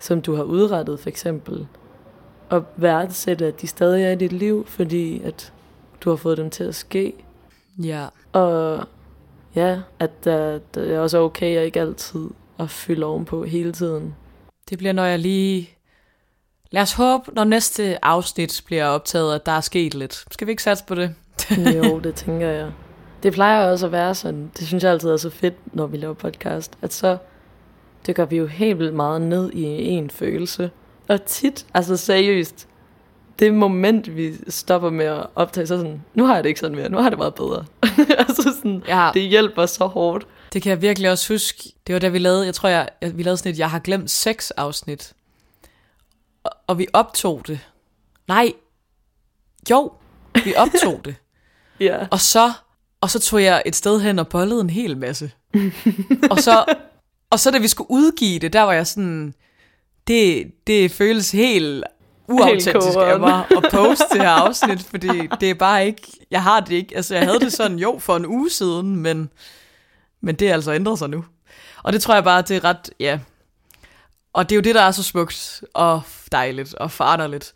som 0.00 0.22
du 0.22 0.34
har 0.34 0.42
udrettet, 0.42 1.00
for 1.00 1.08
eksempel. 1.08 1.66
Og 2.48 2.64
værdsætte, 2.76 3.46
at 3.46 3.60
de 3.60 3.66
stadig 3.66 4.04
er 4.04 4.10
i 4.10 4.16
dit 4.16 4.32
liv, 4.32 4.66
fordi 4.66 5.22
at 5.22 5.52
du 6.00 6.10
har 6.10 6.16
fået 6.16 6.38
dem 6.38 6.50
til 6.50 6.64
at 6.64 6.74
ske. 6.74 7.12
Ja, 7.82 8.06
Og 8.32 8.84
ja, 9.54 9.80
at 9.98 10.24
det 10.24 10.94
er 10.94 10.98
også 10.98 11.18
okay 11.18 11.56
at 11.56 11.64
ikke 11.64 11.80
altid 11.80 12.26
at 12.58 12.70
fylde 12.70 13.06
ovenpå 13.06 13.44
hele 13.44 13.72
tiden. 13.72 14.14
det 14.70 14.78
bliver, 14.78 14.92
når 14.92 15.04
jeg 15.04 15.18
lige... 15.18 15.75
Lad 16.76 16.82
os 16.82 16.92
håbe, 16.92 17.30
når 17.34 17.44
næste 17.44 18.04
afsnit 18.04 18.62
bliver 18.66 18.84
optaget, 18.84 19.34
at 19.34 19.46
der 19.46 19.52
er 19.52 19.60
sket 19.60 19.94
lidt. 19.94 20.24
Skal 20.30 20.46
vi 20.46 20.50
ikke 20.50 20.62
satse 20.62 20.84
på 20.84 20.94
det? 20.94 21.14
Jo, 21.76 21.98
det 21.98 22.14
tænker 22.14 22.48
jeg. 22.48 22.70
Det 23.22 23.32
plejer 23.32 23.70
også 23.70 23.86
at 23.86 23.92
være 23.92 24.14
sådan. 24.14 24.50
Det 24.58 24.66
synes 24.66 24.84
jeg 24.84 24.92
altid 24.92 25.10
er 25.10 25.16
så 25.16 25.30
fedt, 25.30 25.54
når 25.74 25.86
vi 25.86 25.96
laver 25.96 26.14
podcast. 26.14 26.72
At 26.82 26.92
så 26.92 27.16
dykker 28.06 28.24
vi 28.24 28.36
jo 28.36 28.46
helt 28.46 28.78
vildt 28.78 28.94
meget 28.94 29.22
ned 29.22 29.52
i 29.52 29.64
en 29.64 30.10
følelse. 30.10 30.70
Og 31.08 31.24
tit, 31.24 31.66
altså 31.74 31.96
seriøst, 31.96 32.68
det 33.38 33.54
moment, 33.54 34.16
vi 34.16 34.32
stopper 34.48 34.90
med 34.90 35.06
at 35.06 35.26
optage, 35.34 35.66
så 35.66 35.76
sådan, 35.76 36.02
nu 36.14 36.24
har 36.24 36.34
jeg 36.34 36.44
det 36.44 36.48
ikke 36.48 36.60
sådan 36.60 36.76
mere, 36.76 36.88
nu 36.88 36.98
har 36.98 37.10
det 37.10 37.18
meget 37.18 37.34
bedre. 37.34 37.64
altså 38.28 38.54
sådan, 38.56 38.82
Ja, 38.88 39.10
det 39.14 39.22
hjælper 39.22 39.66
så 39.66 39.86
hårdt. 39.86 40.26
Det 40.52 40.62
kan 40.62 40.70
jeg 40.70 40.82
virkelig 40.82 41.10
også 41.10 41.32
huske. 41.34 41.72
Det 41.86 41.92
var 41.92 41.98
da 41.98 42.08
vi 42.08 42.18
lavede, 42.18 42.46
jeg 42.46 42.54
tror, 42.54 42.68
jeg, 42.68 42.88
vi 43.02 43.22
lavede 43.22 43.36
sådan 43.36 43.52
et, 43.52 43.58
jeg 43.58 43.70
har 43.70 43.78
glemt 43.78 44.10
seks 44.10 44.50
afsnit. 44.50 45.12
Og, 46.46 46.50
og 46.66 46.78
vi 46.78 46.86
optog 46.92 47.42
det. 47.46 47.60
Nej. 48.28 48.52
Jo, 49.70 49.92
vi 50.44 50.54
optog 50.54 51.00
det. 51.04 51.14
Ja. 51.80 52.06
Og 52.10 52.20
så, 52.20 52.52
og 53.00 53.10
så 53.10 53.18
tog 53.20 53.42
jeg 53.42 53.62
et 53.66 53.76
sted 53.76 54.00
hen 54.00 54.18
og 54.18 54.28
bollede 54.28 54.60
en 54.60 54.70
hel 54.70 54.96
masse. 54.96 55.30
og 56.30 56.38
så, 56.38 56.64
og 57.30 57.40
så 57.40 57.50
da 57.50 57.58
vi 57.58 57.68
skulle 57.68 57.90
udgive 57.90 58.38
det, 58.38 58.52
der 58.52 58.62
var 58.62 58.72
jeg 58.72 58.86
sådan, 58.86 59.34
det, 60.06 60.52
det 60.66 60.90
føles 60.90 61.32
helt 61.32 61.84
uautentisk 62.28 62.96
af 62.96 63.20
mig 63.20 63.44
at 63.50 63.64
poste 63.70 64.04
det 64.12 64.20
her 64.22 64.28
afsnit, 64.28 64.82
fordi 64.82 65.28
det 65.40 65.50
er 65.50 65.54
bare 65.54 65.86
ikke, 65.86 66.02
jeg 66.30 66.42
har 66.42 66.60
det 66.60 66.74
ikke, 66.74 66.96
altså 66.96 67.14
jeg 67.14 67.24
havde 67.24 67.40
det 67.40 67.52
sådan, 67.52 67.78
jo, 67.78 67.98
for 67.98 68.16
en 68.16 68.26
uge 68.26 68.50
siden, 68.50 68.96
men, 68.96 69.30
men 70.20 70.34
det 70.34 70.48
er 70.48 70.54
altså 70.54 70.72
ændret 70.72 70.98
sig 70.98 71.08
nu. 71.10 71.24
Og 71.82 71.92
det 71.92 72.02
tror 72.02 72.14
jeg 72.14 72.24
bare, 72.24 72.42
det 72.42 72.56
er 72.56 72.64
ret, 72.64 72.90
ja. 73.00 73.18
Og 74.36 74.48
det 74.48 74.54
er 74.54 74.56
jo 74.56 74.62
det, 74.62 74.74
der 74.74 74.82
er 74.82 74.90
så 74.90 75.02
smukt 75.02 75.64
og 75.74 76.02
dejligt 76.32 76.74
og 76.74 76.90
forandderligt. 76.90 77.52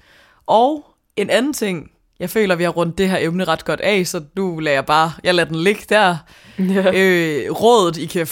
Og 0.46 0.94
en 1.16 1.30
anden 1.30 1.52
ting, 1.52 1.90
jeg 2.18 2.30
føler, 2.30 2.54
vi 2.56 2.64
har 2.64 2.70
rundt 2.70 2.98
det 2.98 3.10
her 3.10 3.18
emne 3.20 3.44
ret 3.44 3.64
godt 3.64 3.80
af, 3.80 4.06
så 4.06 4.24
nu 4.36 4.58
lader 4.58 4.76
jeg 4.76 4.86
bare, 4.86 5.12
jeg 5.24 5.34
lader 5.34 5.48
den 5.48 5.62
ligge 5.62 5.82
der. 5.88 6.16
ja. 6.58 6.92
Øh, 6.94 7.52
rådet, 7.52 7.96
I 7.96 8.06
kan 8.06 8.28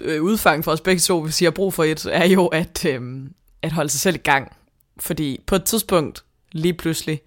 øh, 0.00 0.22
udfange 0.22 0.62
for 0.62 0.72
os 0.72 0.80
begge 0.80 1.00
to, 1.00 1.22
hvis 1.22 1.40
I 1.40 1.44
har 1.44 1.50
brug 1.50 1.74
for 1.74 1.84
et, 1.84 2.06
er 2.12 2.26
jo 2.26 2.46
at, 2.46 2.84
øhm, 2.84 3.32
at 3.62 3.72
holde 3.72 3.90
sig 3.90 4.00
selv 4.00 4.16
i 4.16 4.18
gang. 4.18 4.56
Fordi 5.00 5.40
på 5.46 5.54
et 5.54 5.64
tidspunkt, 5.64 6.24
lige 6.52 6.74
pludselig, 6.74 7.20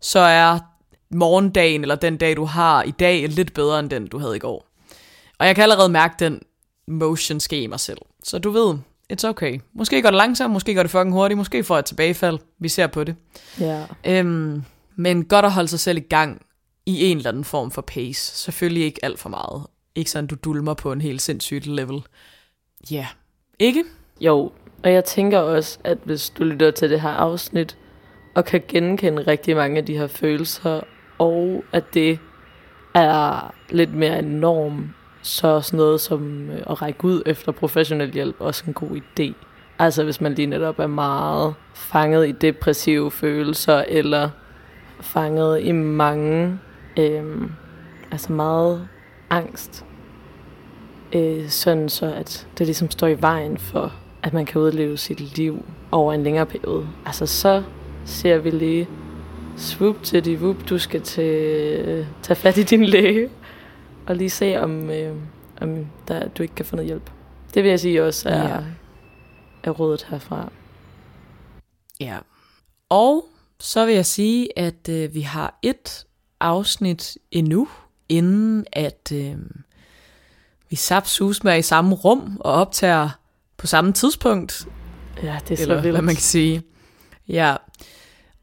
så 0.00 0.18
er 0.18 0.58
morgendagen, 1.10 1.82
eller 1.82 1.94
den 1.94 2.16
dag, 2.16 2.36
du 2.36 2.44
har 2.44 2.82
i 2.82 2.90
dag, 2.90 3.28
lidt 3.28 3.54
bedre 3.54 3.80
end 3.80 3.90
den, 3.90 4.06
du 4.06 4.18
havde 4.18 4.36
i 4.36 4.38
går. 4.38 4.66
Og 5.38 5.46
jeg 5.46 5.54
kan 5.54 5.62
allerede 5.62 5.88
mærke 5.88 6.14
den 6.18 6.42
motion 6.88 7.40
ske 7.40 7.62
i 7.62 7.66
mig 7.66 7.80
selv. 7.80 7.98
Så 8.24 8.38
du 8.38 8.50
ved, 8.50 8.74
it's 9.12 9.28
okay. 9.28 9.60
Måske 9.74 10.02
går 10.02 10.10
det 10.10 10.16
langsomt, 10.16 10.52
måske 10.52 10.74
går 10.74 10.82
det 10.82 10.90
fucking 10.90 11.12
hurtigt, 11.12 11.38
måske 11.38 11.64
får 11.64 11.74
jeg 11.74 11.78
et 11.78 11.84
tilbagefald. 11.84 12.38
Vi 12.58 12.68
ser 12.68 12.86
på 12.86 13.04
det. 13.04 13.16
ja. 13.60 13.84
Øhm, 14.06 14.62
Men 14.96 15.24
godt 15.24 15.44
at 15.44 15.52
holde 15.52 15.68
sig 15.68 15.80
selv 15.80 15.98
i 15.98 16.00
gang 16.00 16.42
i 16.86 17.04
en 17.04 17.16
eller 17.16 17.30
anden 17.30 17.44
form 17.44 17.70
for 17.70 17.82
pace. 17.82 18.36
Selvfølgelig 18.36 18.84
ikke 18.84 19.04
alt 19.04 19.18
for 19.18 19.28
meget. 19.28 19.66
Ikke 19.94 20.10
sådan, 20.10 20.26
du 20.26 20.34
dulmer 20.34 20.74
på 20.74 20.92
en 20.92 21.00
helt 21.00 21.22
sindssygt 21.22 21.66
level. 21.66 22.02
Ja, 22.90 22.96
yeah. 22.96 23.06
ikke? 23.58 23.84
Jo, 24.20 24.52
og 24.84 24.92
jeg 24.92 25.04
tænker 25.04 25.38
også, 25.38 25.78
at 25.84 25.98
hvis 26.04 26.30
du 26.30 26.44
lytter 26.44 26.70
til 26.70 26.90
det 26.90 27.00
her 27.00 27.08
afsnit, 27.10 27.78
og 28.34 28.44
kan 28.44 28.62
genkende 28.68 29.22
rigtig 29.22 29.56
mange 29.56 29.78
af 29.78 29.86
de 29.86 29.96
her 29.96 30.06
følelser, 30.06 30.80
og 31.18 31.64
at 31.72 31.84
det 31.94 32.18
er 32.94 33.54
lidt 33.70 33.94
mere 33.94 34.18
en 34.18 34.24
norm, 34.24 34.94
så 35.26 35.60
sådan 35.60 35.76
noget 35.76 36.00
som 36.00 36.50
øh, 36.50 36.62
at 36.70 36.82
række 36.82 37.04
ud 37.04 37.22
efter 37.26 37.52
professionel 37.52 38.12
hjælp 38.12 38.36
også 38.38 38.64
en 38.66 38.72
god 38.72 38.90
idé. 38.90 39.32
Altså 39.78 40.04
hvis 40.04 40.20
man 40.20 40.34
lige 40.34 40.46
netop 40.46 40.78
er 40.78 40.86
meget 40.86 41.54
fanget 41.74 42.28
i 42.28 42.32
depressive 42.32 43.10
følelser, 43.10 43.84
eller 43.88 44.30
fanget 45.00 45.62
i 45.62 45.72
mange, 45.72 46.58
øh, 46.98 47.24
altså 48.10 48.32
meget 48.32 48.88
angst, 49.30 49.84
øh, 51.12 51.48
sådan 51.48 51.88
så 51.88 52.12
at 52.12 52.46
det 52.58 52.66
ligesom 52.66 52.90
står 52.90 53.06
i 53.06 53.20
vejen 53.20 53.58
for, 53.58 53.92
at 54.22 54.32
man 54.32 54.46
kan 54.46 54.60
udleve 54.60 54.96
sit 54.96 55.36
liv 55.36 55.64
over 55.92 56.12
en 56.12 56.22
længere 56.22 56.46
periode. 56.46 56.88
Altså 57.06 57.26
så 57.26 57.62
ser 58.04 58.38
vi 58.38 58.50
lige, 58.50 58.88
swoop 59.56 60.02
til 60.02 60.24
de 60.24 60.36
whoop, 60.36 60.56
du 60.68 60.78
skal 60.78 61.00
til, 61.00 61.34
øh, 61.86 62.06
tage 62.22 62.36
fat 62.36 62.56
i 62.56 62.62
din 62.62 62.84
læge, 62.84 63.28
og 64.06 64.16
lige 64.16 64.30
se, 64.30 64.60
om, 64.60 64.90
øh, 64.90 65.16
om 65.60 65.86
der, 66.08 66.28
du 66.28 66.42
ikke 66.42 66.54
kan 66.54 66.64
få 66.64 66.76
noget 66.76 66.86
hjælp. 66.86 67.10
Det 67.54 67.62
vil 67.62 67.70
jeg 67.70 67.80
sige 67.80 68.04
også 68.04 68.28
er, 68.28 68.48
ja. 68.48 68.60
er 69.62 69.70
rådet 69.70 70.06
herfra. 70.10 70.52
Ja. 72.00 72.18
Og 72.88 73.24
så 73.60 73.86
vil 73.86 73.94
jeg 73.94 74.06
sige, 74.06 74.58
at 74.58 74.88
øh, 74.88 75.14
vi 75.14 75.20
har 75.20 75.58
et 75.62 76.06
afsnit 76.40 77.18
endnu, 77.30 77.68
inden 78.08 78.64
at 78.72 79.12
øh, 79.12 79.36
vi 80.70 80.76
sapsus 80.76 81.44
med 81.44 81.58
i 81.58 81.62
samme 81.62 81.94
rum 81.94 82.36
og 82.40 82.52
optager 82.52 83.08
på 83.56 83.66
samme 83.66 83.92
tidspunkt. 83.92 84.68
Ja, 85.22 85.38
det 85.48 85.58
er 85.58 85.62
Eller, 85.62 85.76
så 85.76 85.80
vildt. 85.80 85.94
hvad 85.94 86.02
man 86.02 86.14
kan 86.14 86.22
sige. 86.22 86.62
Ja, 87.28 87.56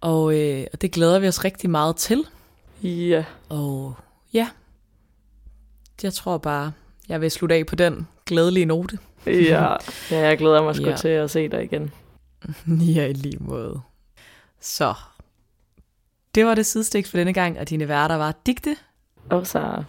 og, 0.01 0.39
øh, 0.39 0.67
og 0.73 0.81
det 0.81 0.91
glæder 0.91 1.19
vi 1.19 1.27
os 1.27 1.43
rigtig 1.43 1.69
meget 1.69 1.95
til. 1.95 2.25
Ja. 2.83 3.23
Og 3.49 3.93
ja, 4.33 4.47
jeg 6.03 6.13
tror 6.13 6.37
bare, 6.37 6.71
jeg 7.09 7.21
vil 7.21 7.31
slutte 7.31 7.55
af 7.55 7.65
på 7.65 7.75
den 7.75 8.07
glædelige 8.25 8.65
note. 8.65 8.99
Ja, 9.25 9.75
ja 10.11 10.19
jeg 10.27 10.37
glæder 10.37 10.63
mig 10.63 10.75
sgu 10.75 10.85
Ja. 10.89 10.95
til 10.95 11.07
at 11.07 11.31
se 11.31 11.47
dig 11.49 11.63
igen. 11.63 11.91
ja, 12.95 13.05
i 13.05 13.13
lige 13.13 13.37
måde. 13.39 13.81
Så, 14.61 14.93
det 16.35 16.45
var 16.45 16.55
det 16.55 16.65
sidestik 16.65 17.07
for 17.07 17.17
denne 17.17 17.33
gang, 17.33 17.59
og 17.59 17.69
dine 17.69 17.87
værter 17.87 18.15
var 18.15 18.33
Digte, 18.45 18.75
Og 19.29 19.47
så 19.47 19.83